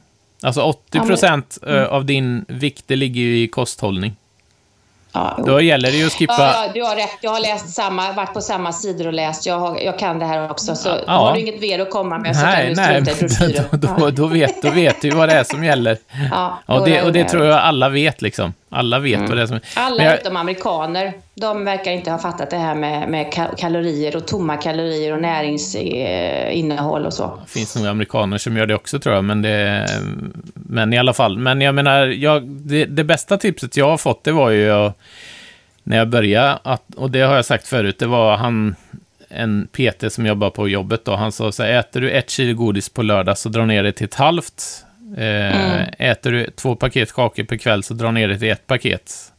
Alltså 0.44 0.62
80 0.62 1.00
procent 1.00 1.58
Mm. 1.68 1.86
av 1.90 2.06
din 2.06 2.46
vikt, 2.48 2.84
det 2.88 2.96
ligger 2.96 3.22
ju 3.22 3.44
i 3.44 3.48
kosthållning. 3.48 4.16
Ja. 5.14 5.40
Då 5.46 5.62
gäller 5.62 5.92
det 5.92 5.98
ju 5.98 6.06
att 6.06 6.14
skippa... 6.14 6.36
Ja, 6.38 6.66
ja, 6.66 6.72
du 6.74 6.82
har 6.84 6.96
rätt. 6.96 7.18
Jag 7.22 7.32
har 7.32 7.40
läst 7.40 7.70
samma, 7.70 8.12
varit 8.12 8.34
på 8.34 8.42
samma 8.42 8.74
sidor 8.74 9.08
och 9.08 9.14
läst. 9.14 9.46
Jag, 9.46 9.60
har, 9.60 9.80
jag 9.80 10.00
kan 10.00 10.20
det 10.20 10.26
här 10.26 10.52
också. 10.52 10.76
Så 10.76 10.90
Ja. 11.08 11.14
har 11.14 11.34
du 11.34 11.40
inget 11.40 11.62
mer 11.62 11.80
att 11.80 11.90
komma 11.92 12.18
med 12.18 12.36
så 12.36 12.42
kan 12.42 12.52
nej, 12.52 12.70
du 12.70 12.76
nej, 13.02 13.06
strunta 13.16 13.46
i 13.46 13.66
då, 13.72 13.78
då, 13.98 14.10
då, 14.10 14.28
vet, 14.28 14.62
då 14.62 14.70
vet 14.70 15.02
du 15.02 15.10
vad 15.10 15.30
det 15.30 15.36
är 15.36 15.44
som 15.44 15.64
gäller. 15.64 15.98
Ja, 16.32 16.60
Och 16.66 16.86
det, 16.86 17.02
och 17.02 17.12
det 17.14 17.24
tror 17.24 17.46
jag 17.46 17.60
alla 17.60 17.90
vet 17.90 18.22
liksom. 18.22 18.54
Alla 18.70 19.00
vet 19.00 19.20
vad 19.20 19.38
det 19.38 19.42
är 19.42 19.48
som... 19.48 19.60
Alla 19.76 20.04
jag- 20.04 20.20
utom 20.20 20.38
amerikaner. 20.38 21.14
De 21.36 21.66
verkar 21.66 21.92
inte 21.92 22.12
ha 22.12 22.18
fattat 22.18 22.50
det 22.50 22.58
här 22.58 22.76
med, 22.76 23.10
med 23.10 23.26
ka- 23.34 23.56
kalorier 23.58 24.16
och 24.16 24.28
tomma 24.28 24.58
kalorier 24.58 25.14
och 25.14 25.22
näringsinnehåll 25.22 27.06
och 27.06 27.14
så. 27.14 27.40
Det 27.46 27.52
finns 27.52 27.76
nog 27.76 27.86
amerikaner 27.88 28.38
som 28.38 28.58
gör 28.58 28.66
det 28.66 28.76
också 28.76 29.00
tror 29.00 29.16
jag, 29.16 29.24
men 29.24 29.42
det... 29.42 29.88
Men 30.54 30.94
i 30.94 30.98
alla 30.98 31.14
fall. 31.14 31.38
Men 31.38 31.62
jag 31.62 31.76
menar, 31.76 32.06
jag, 32.06 32.44
det, 32.48 32.86
det 32.86 33.04
bästa 33.04 33.38
tipset 33.38 33.78
jag 33.78 33.90
har 33.90 33.98
fått, 33.98 34.24
det 34.24 34.32
var 34.32 34.50
ju 34.50 34.62
jag, 34.62 34.94
när 35.84 35.98
jag 35.98 36.08
började, 36.10 36.60
att, 36.64 36.84
och 36.96 37.12
det 37.12 37.22
har 37.22 37.36
jag 37.36 37.46
sagt 37.46 37.68
förut, 37.68 38.00
det 38.00 38.08
var 38.08 38.38
han, 38.38 38.76
en 39.30 39.68
PT 39.72 40.14
som 40.14 40.26
jobbar 40.26 40.50
på 40.50 40.70
jobbet 40.70 41.06
då, 41.06 41.16
han 41.16 41.32
sa 41.32 41.52
så 41.52 41.64
här, 41.64 41.80
äter 41.80 42.02
du 42.02 42.12
ett 42.12 42.30
kilo 42.30 42.58
godis 42.58 42.90
på 42.90 43.02
lördag 43.02 43.38
så 43.38 43.50
dra 43.50 43.66
ner 43.66 43.84
det 43.84 43.92
till 43.92 44.06
ett 44.06 44.16
halvt. 44.16 44.64
Eh, 45.18 45.84
Äter 46.10 46.32
du 46.32 46.50
två 46.56 46.76
paket 46.76 47.14
kakor 47.14 47.44
per 47.44 47.58
kväll 47.58 47.84
så 47.84 47.94
dra 47.94 48.12
ner 48.12 48.28
det 48.28 48.40
till 48.40 48.50
ett 48.52 48.68
paket. 48.68 49.33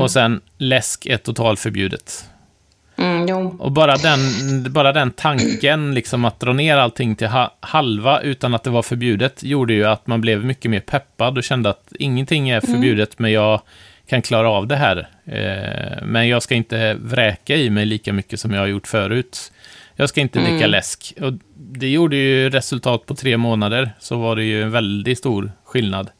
Och 0.00 0.10
sen 0.10 0.40
läsk 0.58 1.06
är 1.06 1.16
totalförbjudet. 1.16 2.28
Mm. 2.96 3.48
Och 3.48 3.72
bara 3.72 3.96
den, 3.96 4.18
bara 4.72 4.92
den 4.92 5.10
tanken, 5.10 5.94
liksom 5.94 6.24
att 6.24 6.40
dra 6.40 6.52
ner 6.52 6.76
allting 6.76 7.16
till 7.16 7.26
ha, 7.26 7.56
halva 7.60 8.20
utan 8.20 8.54
att 8.54 8.64
det 8.64 8.70
var 8.70 8.82
förbjudet, 8.82 9.42
gjorde 9.42 9.74
ju 9.74 9.84
att 9.84 10.06
man 10.06 10.20
blev 10.20 10.44
mycket 10.44 10.70
mer 10.70 10.80
peppad 10.80 11.38
och 11.38 11.44
kände 11.44 11.70
att 11.70 11.92
ingenting 11.98 12.48
är 12.48 12.60
förbjudet, 12.60 13.18
men 13.18 13.32
jag 13.32 13.60
kan 14.06 14.22
klara 14.22 14.50
av 14.50 14.66
det 14.66 14.76
här. 14.76 15.08
Eh, 15.24 16.04
men 16.06 16.28
jag 16.28 16.42
ska 16.42 16.54
inte 16.54 16.94
vräka 16.94 17.56
i 17.56 17.70
mig 17.70 17.86
lika 17.86 18.12
mycket 18.12 18.40
som 18.40 18.52
jag 18.52 18.60
har 18.60 18.66
gjort 18.66 18.86
förut. 18.86 19.52
Jag 19.96 20.08
ska 20.08 20.20
inte 20.20 20.38
dricka 20.38 20.66
läsk. 20.66 21.14
Och 21.20 21.32
det 21.54 21.88
gjorde 21.88 22.16
ju 22.16 22.50
resultat 22.50 23.06
på 23.06 23.14
tre 23.14 23.36
månader, 23.36 23.90
så 23.98 24.16
var 24.16 24.36
det 24.36 24.44
ju 24.44 24.62
en 24.62 24.70
väldigt 24.70 25.18
stor 25.18 25.52
skillnad, 25.64 26.10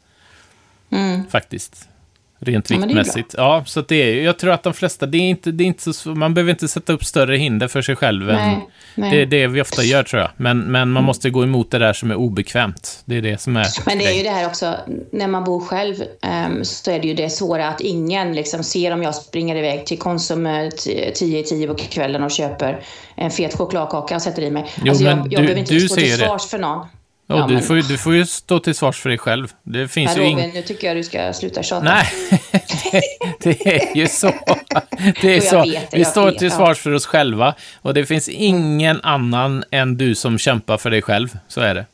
Mm. 0.91 1.27
faktiskt. 1.29 1.89
Rent 2.43 2.69
Ja, 2.69 2.77
viktmässigt. 2.77 3.35
Ja, 3.37 3.63
så 3.67 3.79
att 3.79 3.87
det 3.87 3.95
är, 3.95 4.23
jag 4.23 4.39
tror 4.39 4.51
att 4.51 4.63
de 4.63 4.73
flesta, 4.73 5.05
det 5.05 5.17
är 5.17 5.21
inte, 5.29 5.51
det 5.51 5.63
är 5.63 5.65
inte 5.65 5.93
så, 5.93 6.09
man 6.09 6.33
behöver 6.33 6.51
inte 6.51 6.67
sätta 6.67 6.93
upp 6.93 7.05
större 7.05 7.37
hinder 7.37 7.67
för 7.67 7.81
sig 7.81 7.95
själv 7.95 8.29
än, 8.29 8.35
Nej, 8.35 8.67
nej. 8.95 9.11
det 9.11 9.21
är 9.21 9.25
det 9.25 9.47
vi 9.47 9.61
ofta 9.61 9.83
gör 9.83 10.03
tror 10.03 10.21
jag. 10.21 10.31
Men, 10.37 10.59
men 10.59 10.89
man 10.91 11.03
måste 11.03 11.29
gå 11.29 11.43
emot 11.43 11.71
det 11.71 11.79
där 11.79 11.93
som 11.93 12.11
är 12.11 12.15
obekvämt. 12.15 13.01
Det 13.05 13.15
är 13.17 13.21
det 13.21 13.41
som 13.41 13.57
är... 13.57 13.65
Men 13.85 13.97
det 13.97 14.05
är 14.05 14.11
ju 14.17 14.23
det 14.23 14.29
här 14.29 14.45
också, 14.47 14.75
när 15.11 15.27
man 15.27 15.43
bor 15.43 15.59
själv 15.59 15.95
um, 16.47 16.65
så 16.65 16.91
är 16.91 16.99
det 16.99 17.07
ju 17.07 17.13
det 17.13 17.29
svåra 17.29 17.67
att 17.67 17.81
ingen 17.81 18.35
liksom 18.35 18.63
ser 18.63 18.91
om 18.93 19.03
jag 19.03 19.15
springer 19.15 19.55
iväg 19.55 19.85
till 19.85 19.99
Konsum 19.99 20.45
eh, 20.45 20.69
t- 20.69 21.11
10 21.15 21.39
i 21.39 21.43
10 21.43 21.67
på 21.67 21.73
kvällen 21.75 22.23
och 22.23 22.31
köper 22.31 22.79
en 23.15 23.31
fet 23.31 23.53
chokladkaka 23.57 24.15
och 24.15 24.21
sätter 24.21 24.41
i 24.41 24.51
mig. 24.51 24.65
Jo, 24.83 24.89
alltså 24.89 25.03
jag, 25.05 25.17
jag 25.17 25.23
du- 25.29 25.35
behöver 25.35 25.55
inte 25.59 25.73
du 25.73 25.79
stå 25.79 25.95
till 25.95 26.09
det. 26.09 26.17
svars 26.17 26.45
för 26.49 26.59
någon. 26.59 26.87
Ja, 27.27 27.45
du, 27.47 27.53
men- 27.53 27.63
får 27.63 27.75
ju, 27.75 27.81
du 27.81 27.97
får 27.97 28.15
ju 28.15 28.25
stå 28.25 28.59
till 28.59 28.75
svars 28.75 28.99
för 28.99 29.09
dig 29.09 29.17
själv. 29.17 29.47
Det 29.63 29.87
finns 29.87 30.15
Men 30.15 30.25
ju 30.25 30.31
Robin, 30.31 30.45
ing... 30.45 30.53
nu 30.53 30.61
tycker 30.61 30.87
jag 30.87 30.97
du 30.97 31.03
ska 31.03 31.33
sluta 31.33 31.63
tjata. 31.63 31.83
Nej, 31.83 32.05
det, 32.51 33.01
det 33.39 33.75
är 33.75 33.97
ju 33.97 34.07
så. 34.07 34.33
Det 35.21 35.35
är 35.37 35.41
så. 35.41 35.63
det, 35.63 35.87
Vi 35.93 36.05
står 36.05 36.25
vet, 36.25 36.37
till 36.37 36.51
svars 36.51 36.79
för 36.79 36.91
oss 36.91 37.05
själva. 37.05 37.53
Och 37.81 37.93
det 37.93 38.05
finns 38.05 38.29
ingen 38.29 39.01
annan 39.01 39.63
än 39.71 39.97
du 39.97 40.15
som 40.15 40.37
kämpar 40.37 40.77
för 40.77 40.89
dig 40.89 41.01
själv. 41.01 41.37
Så 41.47 41.61
är 41.61 41.75
det. 41.75 41.85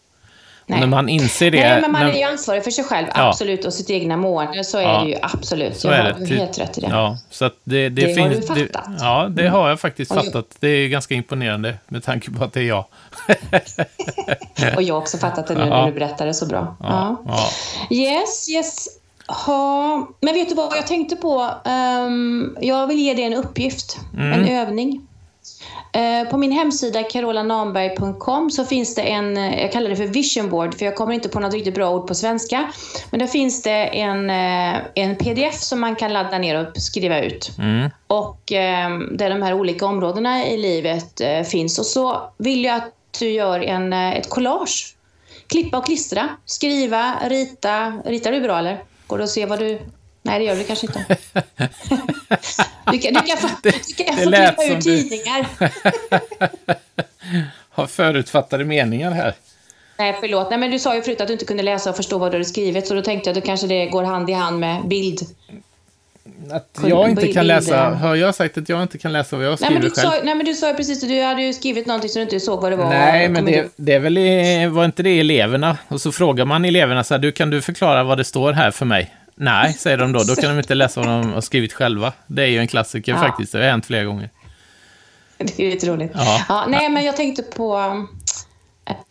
Nej. 0.69 0.79
när 0.79 0.87
man 0.87 1.09
inser 1.09 1.51
det... 1.51 1.69
Nej, 1.69 1.81
men 1.81 1.91
man 1.91 2.01
när, 2.01 2.09
är 2.13 2.17
ju 2.17 2.23
ansvarig 2.23 2.63
för 2.63 2.71
sig 2.71 2.83
själv, 2.83 3.07
Ja. 3.15 3.27
absolut, 3.29 3.65
och 3.65 3.73
sitt 3.73 3.89
egna 3.89 4.17
mående. 4.17 4.63
Så 4.63 4.77
är 4.77 4.81
Ja. 4.81 5.01
det 5.03 5.09
ju 5.09 5.15
absolut. 5.21 5.77
Så 5.79 5.87
jag 5.87 5.97
har 5.97 6.03
det. 6.03 6.25
du 6.25 6.35
helt 6.35 6.59
rätt 6.59 6.77
i 6.77 6.81
det. 6.81 6.87
Ja, 6.89 7.17
så 7.29 7.45
att 7.45 7.53
det, 7.63 7.89
det, 7.89 8.05
Det 8.05 8.21
har 8.21 8.29
finns... 8.29 8.47
du 8.47 8.53
det, 8.55 8.67
fattat. 8.73 8.89
ja, 8.99 9.27
det 9.29 9.47
har 9.47 9.69
jag 9.69 9.79
faktiskt 9.79 10.11
Och 10.11 10.25
fattat. 10.25 10.45
Det 10.59 10.67
är 10.67 10.87
ganska 10.87 11.13
imponerande 11.13 11.75
med 11.87 12.03
tanke 12.03 12.31
på 12.31 12.43
att 12.43 12.53
det 12.53 12.59
är 12.59 12.63
jag. 12.63 12.85
Och 14.75 14.83
jag 14.83 14.93
har 14.95 15.01
också 15.01 15.17
fattat 15.17 15.47
det 15.47 15.53
nu 15.53 15.65
när 15.65 15.85
du 15.87 15.91
berättar 15.91 16.25
det 16.25 16.33
så 16.33 16.45
bra. 16.45 16.75
Yes, 17.89 18.49
yes. 18.49 18.87
Ha. 19.45 20.07
Men 20.21 20.33
vet 20.33 20.49
du 20.49 20.55
vad 20.55 20.77
jag 20.77 20.87
tänkte 20.87 21.15
på? 21.15 21.49
Ehm, 21.65 22.57
jag 22.61 22.87
vill 22.87 22.99
ge 22.99 23.13
dig 23.13 23.23
en 23.23 23.33
uppgift, 23.33 23.99
Mm. 24.17 24.31
en 24.43 24.47
övning. 24.49 25.01
Eh, 25.91 26.29
på 26.29 26.37
min 26.37 26.51
hemsida 26.51 27.03
carolanamberg.com 27.03 28.51
så 28.51 28.65
finns 28.65 28.95
det 28.95 29.01
en, 29.01 29.37
eh, 29.37 29.61
jag 29.61 29.71
kallar 29.71 29.89
det 29.89 29.95
för 29.95 30.07
vision 30.07 30.49
board 30.49 30.75
för 30.75 30.85
jag 30.85 30.95
kommer 30.95 31.13
inte 31.13 31.29
på 31.29 31.39
något 31.39 31.53
riktigt 31.53 31.75
bra 31.75 31.89
ord 31.89 32.07
på 32.07 32.15
svenska. 32.15 32.71
Men 33.11 33.19
där 33.19 33.27
finns 33.27 33.63
det 33.63 33.99
en, 33.99 34.29
eh, 34.29 34.81
en 34.95 35.15
pdf 35.15 35.59
som 35.59 35.79
man 35.79 35.95
kan 35.95 36.13
ladda 36.13 36.37
ner 36.37 36.67
och 36.67 36.81
skriva 36.81 37.21
ut. 37.21 37.51
Mm. 37.57 37.89
Och 38.07 38.51
eh, 38.51 38.99
där 39.11 39.29
de 39.29 39.41
här 39.41 39.53
olika 39.53 39.85
områdena 39.85 40.47
i 40.47 40.57
livet 40.57 41.21
finns. 41.47 41.79
Och 41.79 41.85
så 41.85 42.31
vill 42.37 42.63
jag 42.63 42.75
att 42.75 42.93
du 43.19 43.29
gör 43.29 43.59
en, 43.59 43.93
ett 43.93 44.29
collage. 44.29 44.95
Klippa 45.47 45.77
och 45.77 45.85
klistra, 45.85 46.29
skriva, 46.45 47.15
rita. 47.23 47.93
Ritar 48.05 48.31
du 48.31 48.41
bra 48.41 48.59
eller? 48.59 48.83
Går 49.07 49.17
det 49.17 49.23
att 49.23 49.29
se 49.29 49.45
vad 49.45 49.59
du... 49.59 49.81
Nej, 50.21 50.39
det 50.39 50.45
gör 50.45 50.55
du 50.55 50.63
kanske 50.63 50.87
inte. 50.87 51.17
Du 52.91 52.99
kan, 52.99 53.13
du 53.13 53.19
kan 53.19 53.37
få, 53.37 53.47
du 53.63 53.71
kan 54.03 54.15
det 54.15 54.23
få 54.23 54.31
klippa 54.31 54.63
ur 54.63 54.67
som 54.69 54.75
du- 54.79 54.81
tidningar. 54.81 55.45
Har 57.69 57.87
förutfattade 57.87 58.65
meningar 58.65 59.11
här. 59.11 59.33
Nej, 59.97 60.15
förlåt. 60.19 60.49
Nej, 60.49 60.59
men 60.59 60.71
du 60.71 60.79
sa 60.79 60.95
ju 60.95 61.01
förut 61.01 61.21
att 61.21 61.27
du 61.27 61.33
inte 61.33 61.45
kunde 61.45 61.63
läsa 61.63 61.89
och 61.89 61.95
förstå 61.95 62.17
vad 62.17 62.31
du 62.31 62.35
hade 62.35 62.45
skrivit. 62.45 62.87
Så 62.87 62.93
då 62.93 63.01
tänkte 63.01 63.29
jag 63.29 63.37
att 63.37 63.43
då 63.43 63.47
kanske 63.47 63.67
det 63.67 63.85
går 63.85 64.03
hand 64.03 64.29
i 64.29 64.33
hand 64.33 64.59
med 64.59 64.87
bild. 64.87 65.19
Att 66.51 66.79
jag 66.87 67.09
inte 67.09 67.33
kan 67.33 67.47
läsa... 67.47 67.89
Har 67.89 68.15
jag 68.15 68.35
sagt 68.35 68.57
att 68.57 68.69
jag 68.69 68.81
inte 68.81 68.97
kan 68.97 69.13
läsa 69.13 69.35
vad 69.35 69.45
jag 69.45 69.49
Nej 69.49 69.57
skriver 69.57 69.81
du 69.81 69.89
själv? 69.89 70.09
sa, 70.09 70.17
nej, 70.23 70.35
men 70.35 70.45
du 70.45 70.53
sa 70.53 70.67
ju 70.67 70.73
precis 70.73 71.03
att 71.03 71.09
du 71.09 71.21
hade 71.21 71.41
ju 71.41 71.53
skrivit 71.53 71.85
någonting 71.85 72.09
så 72.09 72.19
du 72.19 72.23
inte 72.23 72.39
såg 72.39 72.61
vad 72.61 72.71
det 72.71 72.75
var. 72.75 72.89
Nej, 72.89 73.29
men 73.29 73.45
det, 73.45 73.71
det 73.75 73.93
är 73.93 73.99
väl 73.99 74.71
var 74.71 74.85
inte 74.85 75.03
det 75.03 75.19
eleverna? 75.19 75.77
Och 75.87 76.01
så 76.01 76.11
frågar 76.11 76.45
man 76.45 76.65
eleverna 76.65 77.03
så 77.03 77.13
här, 77.13 77.19
du 77.19 77.31
kan 77.31 77.49
du 77.49 77.61
förklara 77.61 78.03
vad 78.03 78.17
det 78.17 78.23
står 78.23 78.53
här 78.53 78.71
för 78.71 78.85
mig? 78.85 79.15
Nej, 79.41 79.73
säger 79.73 79.97
de 79.97 80.11
då. 80.11 80.23
Då 80.23 80.35
kan 80.35 80.49
de 80.49 80.57
inte 80.57 80.75
läsa 80.75 80.99
vad 81.01 81.09
de 81.09 81.33
har 81.33 81.41
skrivit 81.41 81.73
själva. 81.73 82.13
Det 82.27 82.41
är 82.43 82.47
ju 82.47 82.57
en 82.59 82.67
klassiker 82.67 83.11
Ja. 83.11 83.17
faktiskt. 83.19 83.51
Det 83.51 83.57
har 83.59 83.65
hänt 83.65 83.85
flera 83.85 84.03
gånger. 84.03 84.29
Det 85.37 85.59
är 85.59 85.63
ju 85.65 85.71
lite 85.71 85.87
roligt. 85.87 86.11
Ja. 86.13 86.45
Ja, 86.49 86.65
nej, 86.67 86.89
men 86.89 87.05
jag 87.05 87.15
tänkte 87.17 87.41
på... 87.43 87.77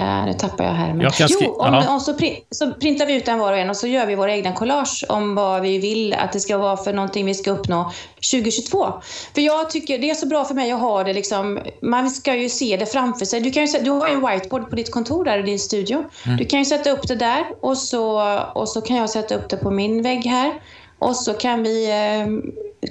Uh, 0.00 0.26
nu 0.26 0.32
tappar 0.32 0.64
jag 0.64 0.72
här. 0.72 0.94
Men... 0.94 1.00
Jag 1.00 1.12
jo, 1.28 1.50
om, 1.52 1.74
ja. 1.74 1.90
om 1.90 2.00
så, 2.00 2.12
pri- 2.12 2.42
så 2.50 2.70
printar 2.72 3.06
vi 3.06 3.14
ut 3.14 3.26
den 3.26 3.38
var 3.38 3.52
och 3.52 3.58
en 3.58 3.70
och 3.70 3.76
så 3.76 3.86
gör 3.86 4.06
vi 4.06 4.14
våra 4.14 4.34
egna 4.34 4.52
collage 4.52 5.04
om 5.08 5.34
vad 5.34 5.62
vi 5.62 5.78
vill 5.78 6.14
att 6.14 6.32
det 6.32 6.40
ska 6.40 6.58
vara 6.58 6.76
för 6.76 6.92
någonting 6.92 7.26
vi 7.26 7.34
ska 7.34 7.50
uppnå 7.50 7.92
2022. 8.32 8.92
För 9.34 9.40
jag 9.40 9.70
tycker 9.70 9.98
det 9.98 10.10
är 10.10 10.14
så 10.14 10.26
bra 10.26 10.44
för 10.44 10.54
mig 10.54 10.72
att 10.72 10.80
ha 10.80 11.04
det 11.04 11.12
liksom, 11.12 11.60
man 11.82 12.10
ska 12.10 12.34
ju 12.34 12.48
se 12.48 12.76
det 12.76 12.86
framför 12.86 13.24
sig. 13.24 13.40
Du, 13.40 13.50
kan 13.50 13.66
ju, 13.66 13.78
du 13.82 13.90
har 13.90 14.08
ju 14.08 14.14
en 14.14 14.26
whiteboard 14.26 14.70
på 14.70 14.76
ditt 14.76 14.90
kontor 14.90 15.24
där 15.24 15.38
i 15.38 15.42
din 15.42 15.58
studio. 15.58 16.04
Du 16.38 16.44
kan 16.44 16.58
ju 16.58 16.64
sätta 16.64 16.90
upp 16.90 17.08
det 17.08 17.16
där 17.16 17.44
och 17.60 17.78
så, 17.78 18.38
och 18.38 18.68
så 18.68 18.80
kan 18.80 18.96
jag 18.96 19.10
sätta 19.10 19.34
upp 19.34 19.48
det 19.48 19.56
på 19.56 19.70
min 19.70 20.02
vägg 20.02 20.26
här. 20.26 20.52
Och 20.98 21.16
så 21.16 21.34
kan 21.34 21.62
vi, 21.62 21.90
eh, 21.90 22.26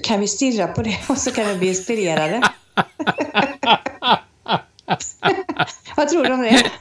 kan 0.04 0.20
vi 0.20 0.28
stirra 0.28 0.68
på 0.68 0.82
det 0.82 0.98
och 1.10 1.18
så 1.18 1.32
kan 1.32 1.48
vi 1.48 1.56
bli 1.56 1.68
inspirerade. 1.68 2.42
Vad 5.98 6.10
tror 6.10 6.24
du 6.24 6.34
om 6.34 6.42
det? 6.42 6.64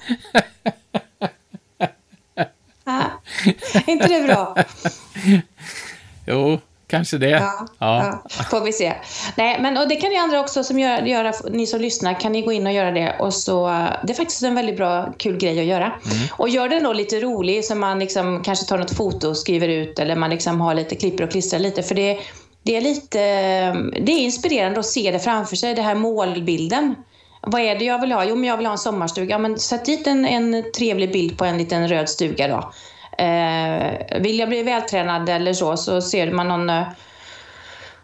Ah, 2.88 3.04
är 3.74 3.90
inte 3.90 4.08
det 4.08 4.22
bra? 4.22 4.56
Jo, 6.26 6.58
kanske 6.86 7.18
det. 7.18 7.30
Ja, 7.30 7.66
ja. 7.78 8.22
får 8.50 8.60
vi 8.60 8.72
se. 8.72 8.94
Nej, 9.36 9.60
men 9.60 9.76
och 9.78 9.88
det 9.88 9.96
kan 9.96 10.10
ni 10.10 10.16
andra 10.16 10.40
också 10.40 10.64
som 10.64 10.78
gör, 10.78 11.02
göra, 11.02 11.32
ni 11.50 11.66
som 11.66 11.80
lyssnar, 11.80 12.20
kan 12.20 12.32
ni 12.32 12.42
gå 12.42 12.52
in 12.52 12.66
och 12.66 12.72
göra 12.72 12.90
det. 12.90 13.16
Och 13.18 13.34
så, 13.34 13.66
det 14.04 14.12
är 14.12 14.14
faktiskt 14.14 14.42
en 14.42 14.54
väldigt 14.54 14.76
bra, 14.76 15.12
kul 15.18 15.36
grej 15.36 15.60
att 15.60 15.66
göra. 15.66 15.92
Och 16.30 16.48
gör 16.48 16.68
den 16.68 16.82
då 16.82 16.92
lite 16.92 17.20
rolig, 17.20 17.64
så 17.64 17.74
man 17.74 17.98
liksom 17.98 18.42
kanske 18.42 18.66
tar 18.66 18.78
något 18.78 18.96
foto 18.96 19.28
och 19.28 19.36
skriver 19.36 19.68
ut, 19.68 19.98
eller 19.98 20.16
man 20.16 20.30
liksom 20.30 20.60
har 20.60 20.74
lite, 20.74 20.94
klipper 20.94 21.24
och 21.24 21.30
klistrar 21.30 21.58
lite. 21.58 21.82
För 21.82 21.94
det, 21.94 22.18
det 22.62 22.76
är 22.76 22.80
lite, 22.80 23.18
det 24.00 24.12
är 24.12 24.18
inspirerande 24.18 24.80
att 24.80 24.86
se 24.86 25.10
det 25.10 25.18
framför 25.18 25.56
sig, 25.56 25.74
det 25.74 25.82
här 25.82 25.94
målbilden. 25.94 26.94
Vad 27.40 27.60
är 27.60 27.78
det 27.78 27.84
jag 27.84 28.00
vill 28.00 28.12
ha? 28.12 28.24
Jo, 28.24 28.34
men 28.34 28.44
jag 28.44 28.56
vill 28.56 28.66
ha 28.66 28.72
en 28.72 28.78
sommarstuga. 28.78 29.30
Ja, 29.30 29.38
men 29.38 29.58
sätt 29.58 29.84
dit 29.84 30.06
en, 30.06 30.24
en 30.24 30.64
trevlig 30.78 31.12
bild 31.12 31.38
på 31.38 31.44
en 31.44 31.58
liten 31.58 31.88
röd 31.88 32.08
stuga 32.08 32.48
då. 32.48 32.72
Eh, 33.24 34.20
vill 34.20 34.38
jag 34.38 34.48
bli 34.48 34.62
vältränad 34.62 35.28
eller 35.28 35.52
så, 35.52 35.76
så 35.76 36.00
ser 36.00 36.30
man 36.32 36.48
någon, 36.48 36.70
eh, 36.70 36.86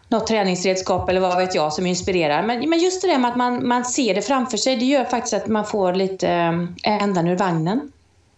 något 0.07 0.27
träningsredskap 0.27 1.09
eller 1.09 1.19
vad 1.19 1.37
vet 1.37 1.55
jag 1.55 1.73
som 1.73 1.85
inspirerar. 1.85 2.43
Men, 2.43 2.69
men 2.69 2.79
just 2.79 3.01
det 3.01 3.07
där 3.07 3.17
med 3.17 3.31
att 3.31 3.37
man, 3.37 3.67
man 3.67 3.85
ser 3.85 4.15
det 4.15 4.21
framför 4.21 4.57
sig, 4.57 4.75
det 4.75 4.85
gör 4.85 5.05
faktiskt 5.05 5.33
att 5.33 5.47
man 5.47 5.65
får 5.65 5.93
lite 5.93 6.29
eh, 6.83 7.03
ändan 7.03 7.27
ur 7.27 7.35
vagnen. 7.35 7.91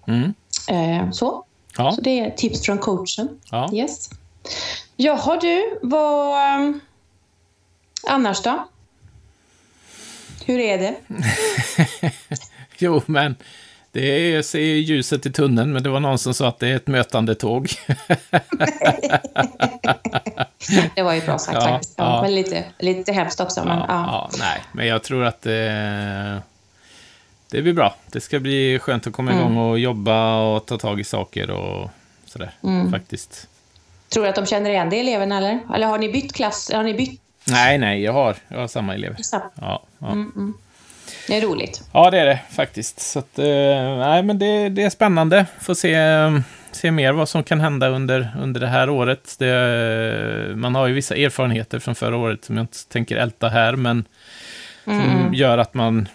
Mm. 0.08 0.34
Eh, 0.70 1.12
så. 1.12 1.44
Ja. 1.78 1.92
så 1.92 2.02
det 2.02 2.20
är 2.20 2.30
tips 2.32 2.66
från 2.66 2.78
coachen. 2.78 3.30
Ja. 3.52 3.70
Yes. 3.74 4.10
Jaha 4.96 5.38
du, 5.42 5.80
vad... 5.82 6.38
eh, 6.38 6.72
Annars 8.08 8.42
då? 8.42 8.68
Hur 10.46 10.60
är 10.60 10.78
det? 10.78 10.96
Jo, 12.78 13.02
men 13.06 13.36
det 13.92 14.00
är, 14.36 14.56
ju 14.58 14.78
ljuset 14.78 15.26
i 15.26 15.32
tunneln, 15.32 15.74
men 15.74 15.84
det 15.84 15.90
var 15.90 16.00
någon 16.00 16.18
som 16.18 16.34
sa 16.34 16.48
att 16.48 16.60
det 16.60 16.68
är 16.68 16.76
ett 16.76 16.88
mötande 16.88 17.36
tåg. 17.36 17.70
Det 20.96 21.04
var 21.04 21.14
ju 21.14 21.22
bra 21.22 21.38
sagt 21.38 21.58
Ja, 21.62 21.62
faktiskt. 21.62 21.94
Ja. 21.98 22.22
Men 22.22 22.36
lite, 22.36 22.64
lite 22.80 23.12
hemskt 23.14 23.40
också. 23.40 23.66
Men, 23.66 23.78
ja, 23.78 23.86
ja. 23.88 24.06
ja, 24.08 24.30
nej, 24.40 24.62
men 24.72 24.88
jag 24.88 25.04
tror 25.04 25.24
att 25.24 25.42
det, 25.42 26.42
det 27.52 27.62
blir 27.62 27.74
bra. 27.74 27.96
Det 28.12 28.22
ska 28.22 28.40
bli 28.40 28.80
skönt 28.80 29.08
att 29.08 29.14
komma 29.14 29.32
Mm. 29.32 29.44
igång 29.44 29.58
och 29.58 29.80
jobba 29.80 30.40
och 30.42 30.66
ta 30.66 30.78
tag 30.78 31.00
i 31.00 31.04
saker 31.04 31.50
och 31.50 31.90
sådär, 32.26 32.52
Mm. 32.64 32.92
faktiskt. 32.92 33.48
Tror 34.10 34.24
du 34.24 34.30
att 34.30 34.36
de 34.36 34.46
känner 34.46 34.70
igen 34.70 34.90
det, 34.90 35.00
eleverna, 35.00 35.38
eller? 35.38 35.60
Eller 35.76 35.88
har 35.88 35.98
ni 35.98 36.12
bytt 36.12 36.34
klass? 36.34 36.72
Har 36.74 36.84
ni 36.84 36.94
bytt? 36.94 37.22
Nej, 37.48 37.78
nej, 37.78 38.04
jag 38.04 38.14
har, 38.14 38.36
jag 38.48 38.60
har 38.60 38.68
samma 38.68 38.94
elever. 38.94 39.18
Samma. 39.24 39.52
Ja, 39.56 39.84
ja. 40.00 40.12
Mm. 40.12 40.54
Det 41.28 41.38
är 41.38 41.42
roligt. 41.42 41.84
ja, 41.92 42.12
det 42.12 42.20
är 42.20 42.26
det 42.26 42.40
faktiskt. 42.52 43.00
Så 43.00 43.20
att, 43.20 43.40
eh, 43.40 43.46
nej, 43.98 44.24
men 44.24 44.40
det, 44.40 44.70
det 44.70 44.84
är 44.84 44.90
spännande. 44.90 45.46
Får 45.60 45.74
se, 45.74 45.98
se 46.72 46.92
mer 46.92 47.12
vad 47.12 47.30
som 47.30 47.44
kan 47.44 47.60
hända 47.60 47.88
under, 47.88 48.32
under 48.42 48.60
det 48.62 48.68
här 48.68 48.90
året. 48.90 49.36
Det, 49.40 50.54
man 50.56 50.76
har 50.76 50.88
ju 50.88 50.94
vissa 50.94 51.16
erfarenheter 51.16 51.80
från 51.80 51.96
förra 51.96 52.18
året 52.18 52.46
som 52.46 52.58
jag 52.58 52.64
inte 52.64 52.88
tänker 52.88 53.16
älta 53.18 53.50
här, 53.50 53.76
men 53.76 54.06
som 54.84 55.34
gör 55.34 55.58
att 55.58 55.74
man, 55.74 56.08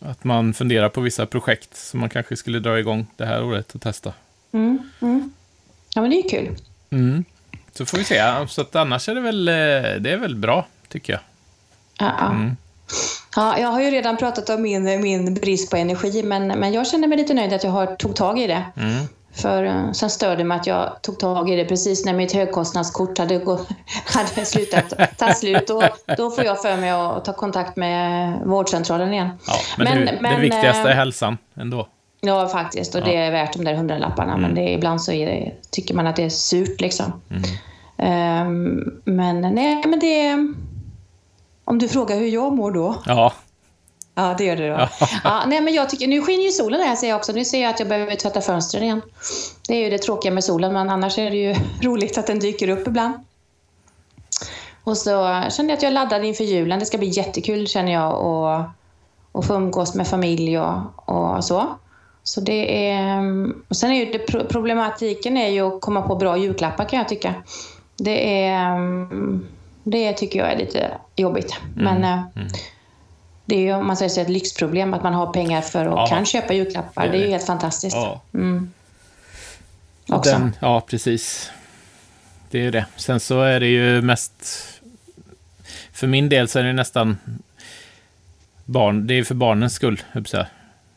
att 0.00 0.24
man 0.24 0.54
funderar 0.54 0.88
på 0.88 1.00
vissa 1.00 1.26
projekt 1.26 1.76
som 1.76 2.00
man 2.00 2.08
kanske 2.08 2.36
skulle 2.36 2.58
dra 2.58 2.78
igång 2.78 3.06
det 3.16 3.26
här 3.26 3.44
året 3.44 3.74
och 3.74 3.80
testa. 3.82 4.12
Mm. 4.52 4.78
Mm. 5.02 5.32
Ja, 5.94 6.00
men 6.00 6.10
det 6.10 6.16
är 6.16 6.22
ju 6.22 6.28
kul. 6.28 6.56
Så 7.76 7.86
får 7.86 7.98
vi 7.98 8.04
se. 8.04 8.46
Så 8.48 8.60
att 8.60 8.76
annars 8.76 9.08
är 9.08 9.14
det 9.14 9.20
väl, 9.20 9.48
eh, 9.48 9.54
det 10.00 10.10
är 10.10 10.16
väl 10.16 10.36
bra, 10.36 10.66
tycker 10.88 11.12
jag. 11.12 11.20
Ja. 11.98 12.26
Mm. 12.26 12.56
Ja, 13.36 13.58
jag 13.58 13.68
har 13.68 13.80
ju 13.80 13.90
redan 13.90 14.16
pratat 14.16 14.50
om 14.50 14.62
min, 14.62 15.00
min 15.00 15.34
brist 15.34 15.70
på 15.70 15.76
energi, 15.76 16.22
men, 16.22 16.46
men 16.46 16.72
jag 16.72 16.86
känner 16.86 17.08
mig 17.08 17.18
lite 17.18 17.34
nöjd 17.34 17.52
att 17.52 17.64
jag 17.64 17.70
har 17.70 17.86
tog 17.86 18.16
tag 18.16 18.38
i 18.38 18.46
det. 18.46 18.64
Mm. 18.76 19.06
För 19.34 19.64
eh, 19.64 19.92
sen 19.92 20.10
störde 20.10 20.36
det 20.36 20.44
mig 20.44 20.58
att 20.58 20.66
jag 20.66 21.02
tog 21.02 21.18
tag 21.18 21.50
i 21.50 21.56
det 21.56 21.64
precis 21.64 22.04
när 22.04 22.12
mitt 22.12 22.32
högkostnadskort 22.32 23.18
hade, 23.18 23.38
gå, 23.38 23.60
hade 24.06 24.44
slutat 24.44 25.18
ta 25.18 25.34
slut. 25.34 25.70
Och 25.70 25.82
då 26.16 26.30
får 26.30 26.44
jag 26.44 26.62
för 26.62 26.76
mig 26.76 26.90
att 26.90 27.24
ta 27.24 27.32
kontakt 27.32 27.76
med 27.76 28.32
vårdcentralen 28.44 29.12
igen. 29.12 29.30
Ja, 29.46 29.54
men, 29.78 29.84
Men- 29.84 30.06
det, 30.06 30.12
det 30.12 30.18
men, 30.20 30.40
viktigaste 30.40 30.88
är 30.88 30.90
eh, 30.90 30.96
hälsan 30.96 31.38
ändå. 31.56 31.88
Ja, 32.26 32.48
faktiskt. 32.48 32.94
Och 32.94 33.02
det 33.02 33.16
är 33.16 33.30
värt 33.30 33.52
de 33.52 33.64
där 33.64 33.74
hundralapparna. 33.74 34.36
Men 34.36 34.54
det, 34.54 34.72
ibland 34.72 35.02
så 35.02 35.10
det, 35.10 35.52
tycker 35.70 35.94
man 35.94 36.06
att 36.06 36.16
det 36.16 36.22
är 36.22 36.28
surt 36.28 36.80
liksom. 36.80 37.12
Ehm, 37.96 39.00
men 39.04 39.40
nej, 39.40 39.82
men 39.86 39.98
det... 39.98 40.36
Om 41.64 41.78
du 41.78 41.88
frågar 41.88 42.16
hur 42.16 42.28
jag 42.28 42.52
mår 42.52 42.70
då? 42.70 42.94
Ja, 43.06 43.32
Ja, 44.18 44.34
det 44.38 44.44
gör 44.44 44.56
det 44.56 44.68
då. 44.68 44.88
Ja. 45.24 45.44
nej, 45.46 45.60
men 45.60 45.74
jag 45.74 45.90
tycker, 45.90 46.06
nu 46.06 46.22
skiner 46.22 46.44
ju 46.44 46.50
solen 46.50 46.80
här 46.80 46.96
ser 46.96 47.08
jag 47.08 47.16
också. 47.16 47.32
Nu 47.32 47.44
ser 47.44 47.62
jag 47.62 47.70
att 47.70 47.78
jag 47.78 47.88
behöver 47.88 48.16
tvätta 48.16 48.40
fönstren 48.40 48.82
igen. 48.82 49.02
Det 49.68 49.74
är 49.74 49.84
ju 49.84 49.90
det 49.90 49.98
tråkiga 49.98 50.32
med 50.32 50.44
solen, 50.44 50.72
men 50.72 50.90
annars 50.90 51.18
är 51.18 51.30
det 51.30 51.36
ju 51.36 51.54
roligt 51.82 52.18
att 52.18 52.26
den 52.26 52.38
dyker 52.38 52.68
upp 52.68 52.86
ibland. 52.86 53.14
Och 54.84 54.96
så 54.96 55.42
kände 55.50 55.72
jag 55.72 55.76
att 55.76 55.82
jag 55.82 55.92
laddade 55.92 56.26
inför 56.26 56.44
julen. 56.44 56.78
Det 56.78 56.86
ska 56.86 56.98
bli 56.98 57.08
jättekul 57.08 57.68
känner 57.68 57.92
jag 57.92 58.20
och, 58.20 58.70
och 59.32 59.44
få 59.44 59.54
umgås 59.54 59.94
med 59.94 60.08
familj 60.08 60.58
och, 60.58 61.08
och 61.08 61.44
så. 61.44 61.66
Så 62.28 62.40
det 62.40 62.90
är... 62.90 63.20
Och 63.68 63.76
sen 63.76 63.90
är 63.90 64.04
ju 64.04 64.12
det, 64.12 64.18
pro- 64.18 64.44
problematiken 64.48 65.36
är 65.36 65.48
ju 65.48 65.60
att 65.76 65.80
komma 65.80 66.02
på 66.02 66.16
bra 66.16 66.36
julklappar 66.36 66.84
kan 66.88 66.98
jag 66.98 67.08
tycka. 67.08 67.34
Det 67.96 68.44
är... 68.46 68.78
Det 69.84 70.12
tycker 70.12 70.38
jag 70.38 70.52
är 70.52 70.58
lite 70.58 70.90
jobbigt. 71.16 71.54
Men 71.76 72.04
eh, 72.04 72.22
det 73.44 73.54
är 73.56 73.60
ju 73.60 73.74
om 73.74 73.86
man 73.86 73.96
säger 73.96 74.08
så 74.08 74.20
ett 74.20 74.28
lyxproblem 74.28 74.94
att 74.94 75.02
man 75.02 75.14
har 75.14 75.32
pengar 75.32 75.60
för 75.60 75.86
att 75.86 75.92
Ja. 75.94 76.06
kan 76.06 76.26
köpa 76.26 76.54
julklappar. 76.54 77.02
Det 77.02 77.08
är 77.08 77.12
Det 77.12 77.18
är 77.18 77.22
ju 77.24 77.30
helt 77.30 77.46
fantastiskt. 77.46 77.96
ja. 77.96 78.20
Också. 80.08 80.30
Den, 80.30 80.56
ja, 80.60 80.80
precis. 80.80 81.50
Det 82.50 82.58
är 82.58 82.62
ju 82.62 82.70
det. 82.70 82.86
Sen 82.96 83.20
så 83.20 83.40
är 83.42 83.60
det 83.60 83.66
ju 83.66 84.02
mest... 84.02 84.62
För 85.92 86.06
min 86.06 86.28
del 86.28 86.48
så 86.48 86.58
är 86.58 86.62
det 86.64 86.72
nästan 86.72 87.18
barn. 88.64 89.06
Det 89.06 89.14
är 89.14 89.24
för 89.24 89.34
barnens 89.34 89.74
skull, 89.74 90.02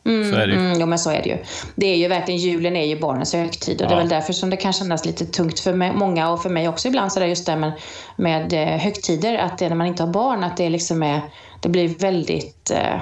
säga. 0.04 0.24
Så 0.32 0.36
är 0.36 0.46
det 0.46 0.52
ju. 0.52 0.58
Mm, 0.60 0.80
jo, 0.80 0.86
men 0.86 0.98
så 0.98 1.10
är 1.10 1.22
det 1.22 1.28
ju. 1.28 1.38
Det 1.74 1.86
är 1.86 1.96
ju 1.96 2.08
verkligen, 2.08 2.40
julen 2.40 2.76
är 2.76 2.86
ju 2.86 3.00
barnens 3.00 3.32
högtid 3.34 3.82
och 3.82 3.88
det 3.88 3.94
är 3.94 3.96
Ja. 3.96 4.02
väl 4.02 4.08
därför 4.08 4.32
som 4.32 4.50
det 4.50 4.56
kan 4.56 4.72
kännas 4.72 5.04
lite 5.04 5.26
tungt 5.26 5.60
för 5.60 5.72
mig, 5.72 5.92
många 5.92 6.30
och 6.30 6.42
för 6.42 6.50
mig 6.50 6.68
också 6.68 6.88
ibland 6.88 7.12
sådär 7.12 7.26
just 7.26 7.46
det 7.46 7.56
med, 7.56 7.72
med 8.16 8.52
eh, 8.52 8.78
högtider, 8.80 9.38
att 9.38 9.58
det 9.58 9.64
är 9.64 9.68
när 9.68 9.76
man 9.76 9.86
inte 9.86 10.02
har 10.02 10.10
barn, 10.12 10.44
att 10.44 10.56
det 10.56 10.68
liksom 10.70 11.02
är, 11.02 11.20
det 11.60 11.68
blir 11.68 11.88
väldigt 11.88 12.70
eh, 12.70 13.00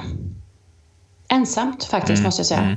ensamt 1.28 1.84
faktiskt 1.84 2.18
Mm, 2.18 2.24
måste 2.24 2.40
jag 2.40 2.46
säga. 2.46 2.76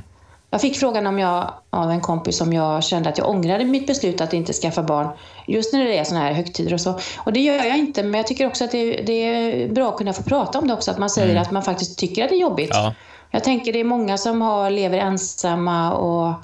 Jag 0.50 0.60
fick 0.60 0.76
frågan 0.76 1.06
om 1.06 1.18
jag, 1.18 1.50
av 1.70 1.90
en 1.90 2.00
kompis 2.00 2.40
om 2.40 2.52
jag 2.52 2.84
kände 2.84 3.08
att 3.08 3.18
jag 3.18 3.28
ångrade 3.28 3.64
mitt 3.64 3.86
beslut 3.86 4.20
att 4.20 4.32
inte 4.32 4.52
skaffa 4.52 4.82
barn 4.82 5.08
just 5.46 5.72
när 5.72 5.84
det 5.84 5.98
är 5.98 6.04
sådana 6.04 6.24
här 6.26 6.32
högtider 6.32 6.74
och 6.74 6.80
så. 6.80 6.98
Och 7.16 7.32
det 7.32 7.40
gör 7.40 7.54
jag 7.64 7.78
inte, 7.78 8.02
men 8.02 8.14
jag 8.14 8.26
tycker 8.26 8.46
också 8.46 8.64
att 8.64 8.70
det, 8.70 9.02
det 9.02 9.12
är 9.12 9.68
bra 9.68 9.88
att 9.88 9.96
kunna 9.96 10.12
få 10.12 10.22
prata 10.22 10.58
om 10.58 10.68
det 10.68 10.74
också, 10.74 10.90
att 10.90 10.98
man 10.98 11.10
säger 11.10 11.36
att 11.36 11.50
man 11.50 11.62
faktiskt 11.62 11.98
tycker 11.98 12.24
att 12.24 12.28
det 12.28 12.34
är 12.36 12.40
jobbigt. 12.40 12.74
Mm. 12.74 12.84
Ja. 12.84 12.94
Jag 13.32 13.44
tänker 13.44 13.72
det 13.72 13.80
är 13.80 13.84
många 13.84 14.18
som 14.18 14.42
har, 14.42 14.70
lever 14.70 14.98
ensamma 14.98 15.92
och, 15.92 16.34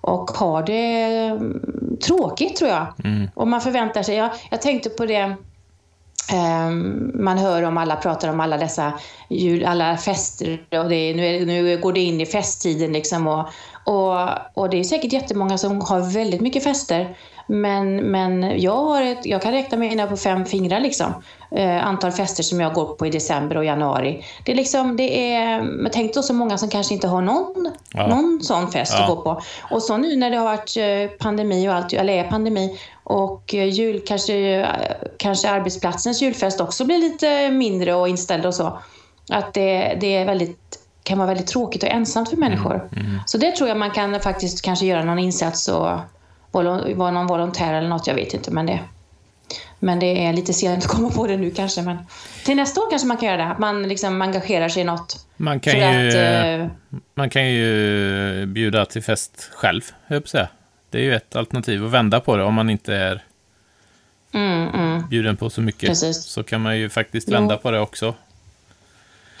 och 0.00 0.30
har 0.30 0.62
det 0.62 1.02
mm, 1.04 1.60
tråkigt 2.02 2.56
tror 2.56 2.70
jag. 2.70 2.86
Och 3.34 3.48
man 3.48 3.60
förväntar 3.60 4.02
sig, 4.02 4.16
jag, 4.16 4.30
jag 4.50 4.62
tänkte 4.62 4.90
på 4.90 5.06
det 5.06 5.36
ehm, 6.32 7.10
man 7.14 7.38
hör 7.38 7.62
om 7.62 7.78
alla 7.78 7.96
pratar 7.96 8.28
om 8.28 8.40
alla 8.40 8.56
dessa 8.56 8.92
jul, 9.28 9.64
alla 9.64 9.96
fester 9.96 10.60
och 10.70 10.88
det, 10.88 11.14
nu, 11.14 11.26
är, 11.26 11.46
nu 11.46 11.78
går 11.78 11.92
det 11.92 12.00
in 12.00 12.20
i 12.20 12.26
festtiden 12.26 12.92
liksom 12.92 13.26
och, 13.26 13.48
och, 13.84 14.28
och 14.54 14.70
det 14.70 14.80
är 14.80 14.84
säkert 14.84 15.12
jättemånga 15.12 15.58
som 15.58 15.80
har 15.80 16.12
väldigt 16.14 16.40
mycket 16.40 16.64
fester 16.64 17.16
men, 17.48 17.96
men 17.96 18.60
jag, 18.60 18.76
har 18.76 19.02
ett, 19.02 19.26
jag 19.26 19.42
kan 19.42 19.52
räkna 19.52 19.78
mina 19.78 20.06
på 20.06 20.16
fem 20.16 20.44
fingrar 20.44 20.80
liksom. 20.80 21.14
Eh, 21.50 21.86
antal 21.86 22.12
fester 22.12 22.42
som 22.42 22.60
jag 22.60 22.74
går 22.74 22.84
på 22.94 23.06
i 23.06 23.10
december 23.10 23.56
och 23.56 23.64
januari. 23.64 24.24
Det 24.44 24.52
är 24.52 24.56
liksom, 24.56 24.96
det 24.96 25.34
är, 25.34 25.62
men 25.62 25.92
tänk 25.92 26.14
då 26.14 26.22
så 26.22 26.34
många 26.34 26.58
som 26.58 26.68
kanske 26.68 26.94
inte 26.94 27.08
har 27.08 27.22
någon, 27.22 27.70
Ja. 27.92 28.06
någon 28.06 28.40
sån 28.42 28.70
fest 28.72 28.94
Ja. 28.96 29.02
att 29.02 29.08
gå 29.08 29.16
på. 29.22 29.40
Och 29.70 29.82
så 29.82 29.96
nu 29.96 30.16
när 30.16 30.30
det 30.30 30.36
har 30.36 30.44
varit 30.44 30.76
eh, 30.76 31.18
pandemi 31.18 31.68
och 31.68 31.72
allt, 31.74 31.92
eller 31.92 32.12
är 32.12 32.24
pandemi 32.24 32.78
och 33.04 33.54
eh, 33.54 33.64
jul, 33.64 34.02
kanske, 34.06 34.34
eh, 34.34 34.66
kanske 35.16 35.50
arbetsplatsens 35.50 36.22
julfest 36.22 36.60
också 36.60 36.84
blir 36.84 36.98
lite 36.98 37.50
mindre 37.50 37.94
och 37.94 38.08
inställd 38.08 38.46
och 38.46 38.54
så. 38.54 38.78
Att 39.30 39.54
det, 39.54 39.96
det 40.00 40.16
är 40.16 40.24
väldigt 40.24 40.78
kan 41.02 41.18
vara 41.18 41.28
väldigt 41.28 41.46
tråkigt 41.46 41.82
och 41.82 41.88
ensamt 41.88 42.28
för 42.30 42.36
människor. 42.36 42.88
Så 43.26 43.38
det 43.38 43.56
tror 43.56 43.68
jag 43.68 43.78
man 43.78 43.90
kan 43.90 44.20
faktiskt 44.20 44.62
kanske 44.62 44.86
göra 44.86 45.04
någon 45.04 45.18
insats 45.18 45.68
och 45.68 45.90
vara 46.50 47.10
någon 47.10 47.26
volontär 47.26 47.74
eller 47.74 47.88
något, 47.88 48.06
jag 48.06 48.14
vet 48.14 48.34
inte. 48.34 48.50
Men 48.50 48.66
det, 48.66 48.80
men 49.78 49.98
det 49.98 50.26
är 50.26 50.32
lite 50.32 50.52
sent 50.52 50.84
att 50.84 50.90
komma 50.90 51.10
på 51.10 51.26
det 51.26 51.36
nu 51.36 51.50
kanske. 51.50 51.82
Men 51.82 51.98
till 52.44 52.56
nästa 52.56 52.80
år 52.80 52.90
kanske 52.90 53.08
man 53.08 53.16
kan 53.16 53.28
göra 53.28 53.36
det. 53.36 53.44
Att 53.44 53.58
man 53.58 53.82
liksom 53.82 54.22
engagerar 54.22 54.68
sig 54.68 54.82
i 54.82 54.84
något. 54.84 55.26
Man 55.36 55.60
kan, 55.60 55.74
ju, 56.02 56.08
att, 56.08 56.14
eh, 56.14 56.66
man 57.14 57.30
kan 57.30 57.48
ju 57.48 58.46
bjuda 58.46 58.84
till 58.84 59.02
fest 59.02 59.50
själv, 59.52 59.82
höll 60.06 60.20
jag 60.22 60.28
säga. 60.28 60.48
Det 60.90 60.98
är 60.98 61.02
ju 61.02 61.14
ett 61.14 61.36
alternativ 61.36 61.84
att 61.84 61.90
vända 61.90 62.20
på 62.20 62.36
det 62.36 62.42
om 62.42 62.54
man 62.54 62.70
inte 62.70 62.94
är 62.94 63.24
Mm, 64.32 64.68
mm. 64.68 65.08
bjuden 65.08 65.36
på 65.36 65.50
så 65.50 65.60
mycket. 65.60 65.88
Precis. 65.88 66.16
Så 66.24 66.42
kan 66.42 66.60
man 66.60 66.78
ju 66.78 66.88
faktiskt 66.88 67.28
Jo. 67.28 67.34
vända 67.34 67.56
på 67.56 67.70
det 67.70 67.80
också. 67.80 68.14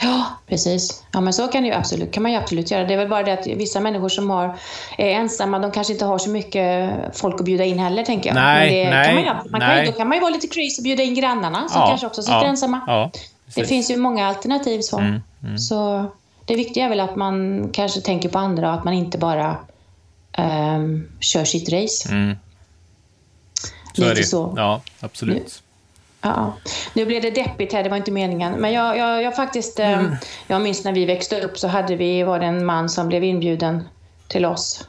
Ja, 0.00 0.26
precis. 0.46 1.04
Ja, 1.12 1.20
men 1.20 1.32
så 1.32 1.48
kan, 1.48 1.62
det 1.62 1.68
ju 1.68 1.74
absolut, 1.74 2.12
kan 2.12 2.22
man 2.22 2.32
ju 2.32 2.38
absolut 2.38 2.70
göra. 2.70 2.84
Det 2.84 2.92
är 2.94 2.98
väl 2.98 3.08
bara 3.08 3.22
det 3.22 3.32
att 3.32 3.46
vissa 3.46 3.80
människor 3.80 4.08
som 4.08 4.30
har, 4.30 4.58
är 4.98 5.10
ensamma, 5.10 5.58
de 5.58 5.70
kanske 5.72 5.92
inte 5.92 6.04
har 6.04 6.18
så 6.18 6.30
mycket 6.30 6.90
folk 7.12 7.34
att 7.40 7.44
bjuda 7.44 7.64
in 7.64 7.78
heller, 7.78 8.04
tänker 8.04 8.28
jag. 8.28 8.34
Nej, 8.34 8.84
men 8.84 8.90
det 8.92 8.96
nej, 8.96 9.06
kan 9.06 9.14
man, 9.14 9.24
ju- 9.24 9.50
man 9.50 9.60
kan, 9.60 9.68
nej. 9.70 9.84
ju- 9.86 9.90
Då 9.92 9.98
kan 9.98 10.08
man 10.08 10.16
ju 10.16 10.20
vara 10.20 10.30
lite 10.30 10.46
crazy 10.46 10.80
och 10.80 10.84
bjuda 10.84 11.02
in 11.02 11.14
grannarna 11.14 11.68
som 11.68 11.80
kanske 11.88 12.06
också 12.06 12.22
sitter 12.22 12.34
ja, 12.38 12.44
ensamma. 12.46 12.80
Ja, 12.86 13.10
det 13.54 13.64
finns 13.64 13.90
ju 13.90 13.96
många 13.96 14.26
alternativ 14.26 14.80
så. 14.80 14.98
Mm, 14.98 15.58
Så 15.58 16.04
det 16.44 16.54
viktiga 16.54 16.84
är 16.84 16.88
väl 16.88 17.00
att 17.00 17.16
man 17.16 17.68
kanske 17.72 18.00
tänker 18.00 18.28
på 18.28 18.38
andra 18.38 18.68
och 18.68 18.74
att 18.78 18.84
man 18.84 18.94
inte 18.94 19.18
bara 19.18 19.56
ehm, 20.32 21.08
kör 21.20 21.44
sitt 21.44 21.68
race. 21.72 22.08
Mm. 22.08 22.36
Så 23.94 24.00
Lite 24.00 24.12
är 24.12 24.14
det. 24.16 24.24
så. 24.24 24.54
Ja, 24.56 24.80
absolut. 25.00 25.62
Ja. 26.20 26.52
Nu 26.94 27.06
blev 27.06 27.22
det 27.22 27.30
deppigt 27.30 27.72
här, 27.72 27.82
det 27.82 27.88
var 27.88 27.96
inte 27.96 28.10
meningen. 28.10 28.52
Men 28.52 28.72
jag, 28.72 28.96
jag, 28.98 29.22
jag 29.22 29.36
faktiskt, 29.36 29.78
eh, 29.80 29.92
Mm. 29.98 30.14
jag 30.46 30.62
minns 30.62 30.84
när 30.84 30.92
vi 30.92 31.04
växte 31.04 31.40
upp 31.40 31.58
så 31.58 31.68
hade 31.68 31.96
vi, 31.96 32.22
var 32.22 32.38
det 32.38 32.46
en 32.46 32.64
man 32.66 32.88
som 32.88 33.08
blev 33.08 33.24
inbjuden 33.24 33.88
till 34.28 34.46
oss. 34.46 34.88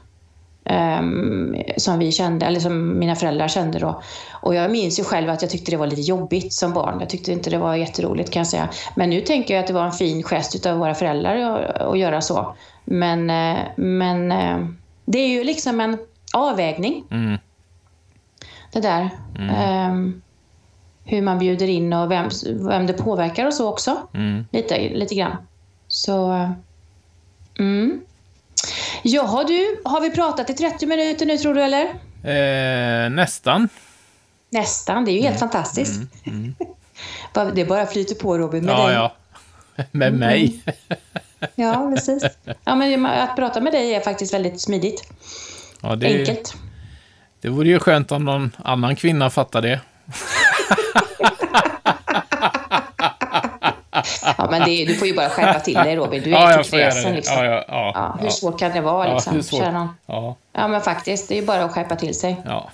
ehm, 0.65 1.56
som 1.78 2.00
vi 2.00 2.12
kände, 2.12 2.46
eller 2.46 2.60
som 2.60 3.00
mina 3.00 3.15
föräldrar 3.15 3.48
kände 3.48 3.80
då. 3.80 4.02
Och 4.32 4.56
jag 4.56 4.72
minns 4.72 5.00
ju 5.00 5.04
själv 5.04 5.30
att 5.30 5.42
jag 5.42 5.52
tyckte 5.52 5.72
det 5.72 5.78
var 5.78 5.88
lite 5.88 6.02
jobbigt 6.02 6.54
som 6.54 6.74
barn. 6.74 6.98
Jag 7.00 7.10
tyckte 7.10 7.32
inte 7.32 7.50
det 7.50 7.58
var 7.58 7.76
jätteroligt 7.76 8.32
kan 8.32 8.39
jag 8.39 8.48
säga. 8.48 8.70
Men 8.96 9.10
nu 9.10 9.22
tänker 9.22 9.54
jag 9.54 9.62
att 9.62 9.68
det 9.68 9.74
var 9.74 9.86
en 9.86 9.92
fin 9.92 10.24
gest 10.24 10.56
utav 10.56 10.78
våra 10.78 10.96
föräldrar 10.96 11.62
att, 11.92 12.00
göra 12.00 12.22
så. 12.22 12.56
Men, 12.86 13.30
eh, 13.30 13.58
men 13.76 14.32
eh, 14.32 14.58
det 15.06 15.20
är 15.20 15.28
ju 15.28 15.44
liksom 15.44 15.80
en 15.80 15.98
avvägning 16.34 17.04
Mm. 17.12 17.38
det 18.72 18.80
där. 18.80 19.10
Ehm, 19.39 20.22
hur 21.10 21.22
man 21.22 21.39
bjuder 21.39 21.67
in 21.67 21.93
och 21.93 22.12
vem, 22.12 22.30
vem 22.45 22.88
det 22.88 22.93
påverkar 22.93 23.45
och 23.45 23.54
så 23.54 23.69
också. 23.69 24.08
Mm. 24.13 24.45
Lite, 24.52 24.80
lite 24.89 25.15
grann. 25.15 25.36
Så... 25.88 26.50
Mm. 27.60 28.02
Jaha 29.04 29.43
du, 29.43 29.82
har 29.86 30.02
vi 30.02 30.12
pratat 30.12 30.50
i 30.50 30.54
30 30.54 30.86
minuter 30.86 31.26
nu 31.26 31.38
tror 31.38 31.54
du 31.54 31.62
eller? 31.63 31.86
Eh, 32.24 33.10
nästan. 33.10 33.69
Nästan, 34.50 35.06
det 35.06 35.12
är 35.12 35.13
ju 35.13 35.22
helt 35.22 35.39
fantastiskt. 35.39 36.02
Bara- 37.34 37.52
det 37.52 37.65
bara 37.65 37.86
flyter 37.86 38.15
på 38.15 38.38
Robin 38.38 38.65
med 38.65 38.74
Ja, 38.74 38.86
dig. 38.88 38.95
ja. 38.95 39.15
Med 39.91 40.13
mig. 40.13 40.63
Ja, 41.56 41.91
precis. 41.95 42.24
Ja, 42.63 42.76
men 42.76 43.06
att 43.06 43.36
prata 43.36 43.62
med 43.62 43.74
dig 43.74 43.95
är 43.95 44.00
faktiskt 44.02 44.34
väldigt 44.34 44.62
smidigt. 44.62 45.12
Ja, 45.82 45.95
det, 45.95 46.19
Enkelt. 46.19 46.54
det 47.41 47.50
vore 47.50 47.67
ju 47.69 47.80
skönt 47.80 48.12
om 48.12 48.26
någon 48.26 48.52
annan 48.63 48.95
kvinna 48.95 49.30
fattar 49.30 49.62
det. 49.62 49.80
Ja, 54.38 54.47
men 54.52 54.62
det, 54.65 54.86
du 54.86 54.95
får 54.95 55.08
ju 55.08 55.13
bara 55.15 55.30
skärpa 55.30 55.60
till 55.60 55.73
dig 55.73 55.95
Robin. 55.95 56.21
Du 56.23 56.30
är 56.30 56.34
ja, 56.39 56.52
göra 56.52 56.63
kräsen 56.63 57.04
det. 57.12 57.15
liksom. 57.15 57.36
Ja, 57.38 57.45
ja, 57.45 57.63
ja, 57.67 57.91
Ja, 57.95 58.15
hur 58.19 58.25
ja. 58.28 58.32
svårt 58.32 58.60
kan 58.60 58.71
det 58.71 58.82
vara 58.82 59.08
Ja, 59.08 59.13
liksom? 59.13 59.34
hur 59.36 59.41
svårt? 59.41 59.63
Ja, 60.08 60.36
Ja, 60.54 60.67
men 60.67 60.82
faktiskt. 60.82 61.28
Det 61.28 61.34
är 61.36 61.39
ju 61.41 61.45
bara 61.45 61.63
att 61.63 61.71
skärpa 61.71 61.95
till 61.95 62.19
sig. 62.19 62.36
ja. 62.45 62.69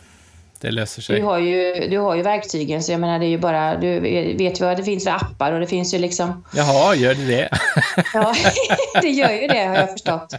Det 0.62 0.72
löser 0.72 1.02
Du 1.02 1.04
sig. 1.06 1.22
har, 1.22 1.38
ju, 1.40 1.88
du 1.90 1.98
har 1.98 2.16
ju 2.16 2.22
verktygen, 2.22 2.84
så 2.84 2.92
jag 2.92 3.00
menar 3.02 3.20
det 3.20 3.26
är 3.26 3.30
ju 3.30 3.38
bara... 3.38 3.78
Du 3.78 4.00
vet 4.38 4.62
ju 4.62 4.66
vad 4.66 4.78
det 4.78 4.84
finns 4.84 5.04
för 5.04 5.12
appar 5.12 5.52
och 5.52 5.60
det 5.60 5.68
finns 5.68 5.94
ju 5.94 5.98
liksom... 5.98 6.44
Jaha, 6.56 6.96
gör 6.96 7.14
det 7.16 7.26
det? 7.26 7.50
Ja, 8.14 8.34
det 9.02 9.10
gör 9.10 9.30
ju 9.32 9.48
det 9.48 9.66
har 9.66 9.76
jag 9.76 9.92
förstått. 9.92 10.34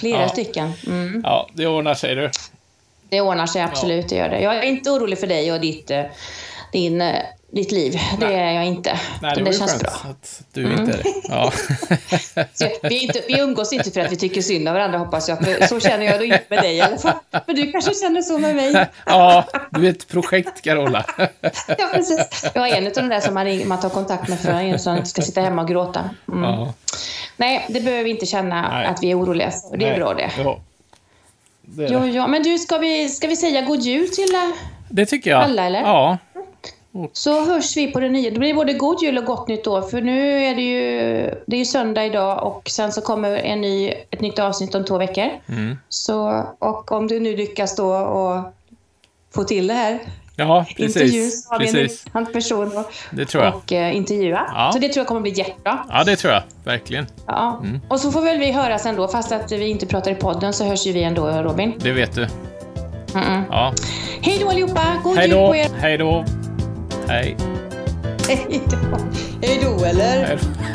Flera 0.00 0.20
Ja. 0.22 0.28
stycken. 0.28 0.72
Mm. 0.86 1.20
Ja, 1.24 1.48
det 1.52 1.66
ordnar 1.66 1.94
sig 1.94 2.14
du. 2.14 2.30
Det 3.08 3.20
ordnar 3.20 3.46
sig 3.46 3.62
absolut, 3.62 4.08
det 4.08 4.16
gör 4.16 4.28
det. 4.28 4.40
Jag 4.40 4.56
är 4.56 4.62
inte 4.62 4.90
orolig 4.90 5.18
för 5.18 5.26
dig 5.26 5.52
och 5.52 5.60
ditt, 5.60 5.90
eh, 5.90 6.02
din, 6.74 7.00
eh, 7.00 7.22
ditt 7.52 7.72
liv. 7.72 8.00
Det 8.20 8.34
är 8.34 8.52
jag 8.52 8.64
inte. 8.64 9.00
Nej, 9.22 9.34
det 9.36 9.50
ju 9.50 9.58
känns 9.58 9.78
bra. 9.80 9.90
Mm. 10.04 10.10
att 10.12 10.42
du 10.52 10.62
inte 10.72 10.92
är 10.92 10.96
det. 10.96 11.04
Ja. 11.28 11.52
Vi, 12.88 12.96
är 12.96 13.02
inte, 13.02 13.20
vi 13.28 13.40
umgås 13.40 13.72
inte 13.72 13.90
för 13.90 14.00
att 14.00 14.12
vi 14.12 14.16
tycker 14.16 14.42
synd 14.42 14.68
om 14.68 14.74
varandra 14.74 14.98
hoppas 14.98 15.28
jag. 15.28 15.44
För 15.44 15.66
så 15.66 15.80
känner 15.80 16.06
jag 16.06 16.20
då 16.20 16.24
inte 16.24 16.42
med 16.48 16.62
dig 16.62 16.76
i 16.76 16.80
alla 16.80 16.98
fall. 16.98 17.14
Men 17.46 17.56
du 17.56 17.72
kanske 17.72 17.94
känner 17.94 18.22
så 18.22 18.38
med 18.38 18.56
mig. 18.56 18.86
ja, 19.06 19.44
du 19.70 19.86
är 19.86 19.90
ett 19.90 20.08
projekt, 20.08 20.62
Carola. 20.62 21.04
Ja, 21.78 21.90
precis. 21.94 22.44
Jag 22.54 22.68
är 22.68 22.76
en 22.76 22.86
av 22.86 22.92
de 22.92 23.08
där 23.08 23.20
som 23.20 23.34
man, 23.34 23.44
ringer, 23.44 23.66
man 23.66 23.80
tar 23.80 23.88
kontakt 23.88 24.28
med 24.28 24.40
för 24.40 24.50
en 24.50 24.78
som 24.78 25.04
ska 25.06 25.22
sitta 25.22 25.40
hemma 25.40 25.62
och 25.62 25.68
gråta. 25.68 26.10
Mm. 26.28 26.42
Ja. 26.42 26.72
Nej, 27.36 27.66
det 27.68 27.80
behöver 27.80 28.04
vi 28.04 28.10
inte 28.10 28.26
känna 28.26 28.68
Nej. 28.68 28.86
att 28.86 29.02
vi 29.02 29.10
är 29.10 29.18
oroliga 29.18 29.50
för. 29.50 29.76
Det 29.76 29.84
är 29.84 29.90
Nej. 29.90 29.98
bra 29.98 30.14
det. 30.14 30.30
Ja. 30.38 30.60
Det, 31.62 31.84
är 31.84 31.92
Jo, 31.92 31.98
det. 32.00 32.06
ja. 32.08 32.26
Men 32.26 32.42
du, 32.42 32.58
ska 32.58 32.78
vi, 32.78 33.08
ska 33.08 33.28
vi 33.28 33.36
säga 33.36 33.60
god 33.62 33.80
jul 33.80 34.08
till 34.08 34.34
eh, 34.34 34.50
det 34.88 35.06
tycker 35.06 35.30
jag. 35.30 35.42
alla, 35.42 35.64
eller? 35.66 35.80
Ja. 35.80 36.18
Så 37.12 37.44
hörs 37.44 37.76
vi 37.76 37.92
på 37.92 38.00
det 38.00 38.08
nya. 38.08 38.30
Det 38.30 38.38
blir 38.38 38.54
både 38.54 38.72
god 38.72 39.02
jul 39.02 39.18
och 39.18 39.24
gott 39.24 39.48
nytt 39.48 39.66
år. 39.66 39.82
För 39.82 40.00
nu 40.00 40.44
är 40.44 40.54
det 40.54 40.62
ju, 40.62 40.80
det 41.46 41.56
är 41.56 41.58
ju 41.58 41.64
söndag 41.64 42.04
idag 42.06 42.46
och 42.46 42.68
sen 42.68 42.92
så 42.92 43.00
kommer 43.00 43.36
en 43.36 43.60
ny, 43.60 43.88
ett 44.10 44.20
nytt 44.20 44.38
avsnitt 44.38 44.74
om 44.74 44.84
två 44.84 44.98
veckor. 44.98 45.28
Mm. 45.48 45.78
Så, 45.88 46.44
och 46.58 46.92
om 46.92 47.06
du 47.06 47.20
nu 47.20 47.36
lyckas 47.36 47.76
då 47.76 47.94
och 47.94 48.52
få 49.34 49.44
till 49.44 49.66
det 49.66 49.74
här 49.74 49.98
Ja, 50.36 50.66
precis. 50.76 51.44
så 51.44 51.52
har 51.52 51.58
vi 51.58 51.64
precis. 51.72 52.04
en 52.06 52.10
annan 52.14 52.32
person 52.32 52.76
och, 52.78 52.92
Det 53.10 53.24
tror 53.26 53.44
jag. 53.44 53.54
och 53.54 53.72
eh, 53.72 53.96
intervjua. 53.96 54.40
Ja. 54.54 54.70
Så 54.72 54.78
det 54.78 54.88
tror 54.88 55.00
jag 55.00 55.06
kommer 55.06 55.20
bli 55.20 55.30
jättebra. 55.30 55.86
Ja, 55.88 56.04
det 56.04 56.16
tror 56.16 56.32
jag. 56.32 56.42
Verkligen. 56.64 57.06
Ja. 57.26 57.60
Mm. 57.64 57.80
Och 57.88 58.00
så 58.00 58.12
får 58.12 58.20
väl 58.20 58.38
vi 58.38 58.52
höras 58.52 58.86
ändå, 58.86 59.08
fast 59.08 59.32
att 59.32 59.52
vi 59.52 59.68
inte 59.68 59.86
pratar 59.86 60.10
i 60.10 60.14
podden 60.14 60.52
så 60.52 60.64
hörs 60.64 60.86
ju 60.86 60.92
vi 60.92 61.02
ändå 61.02 61.26
Robin. 61.28 61.72
Det 61.78 61.92
vet 61.92 62.14
du. 62.14 62.26
Mm-mm. 63.12 63.42
Ja. 63.50 63.72
Hej 64.20 64.38
då 64.40 64.48
allihopa! 64.48 64.82
God 65.04 65.16
Hej 65.16 65.28
jul 65.28 65.36
på 65.36 65.56
er! 65.56 65.68
Hej 65.80 65.98
då. 65.98 66.24
Hej. 67.08 67.36
Hej 68.28 68.62
då! 68.70 68.98
Hej 69.42 69.60
då 69.64 69.84
eller? 69.84 70.24
Hej 70.24 70.38
då. 70.42 70.73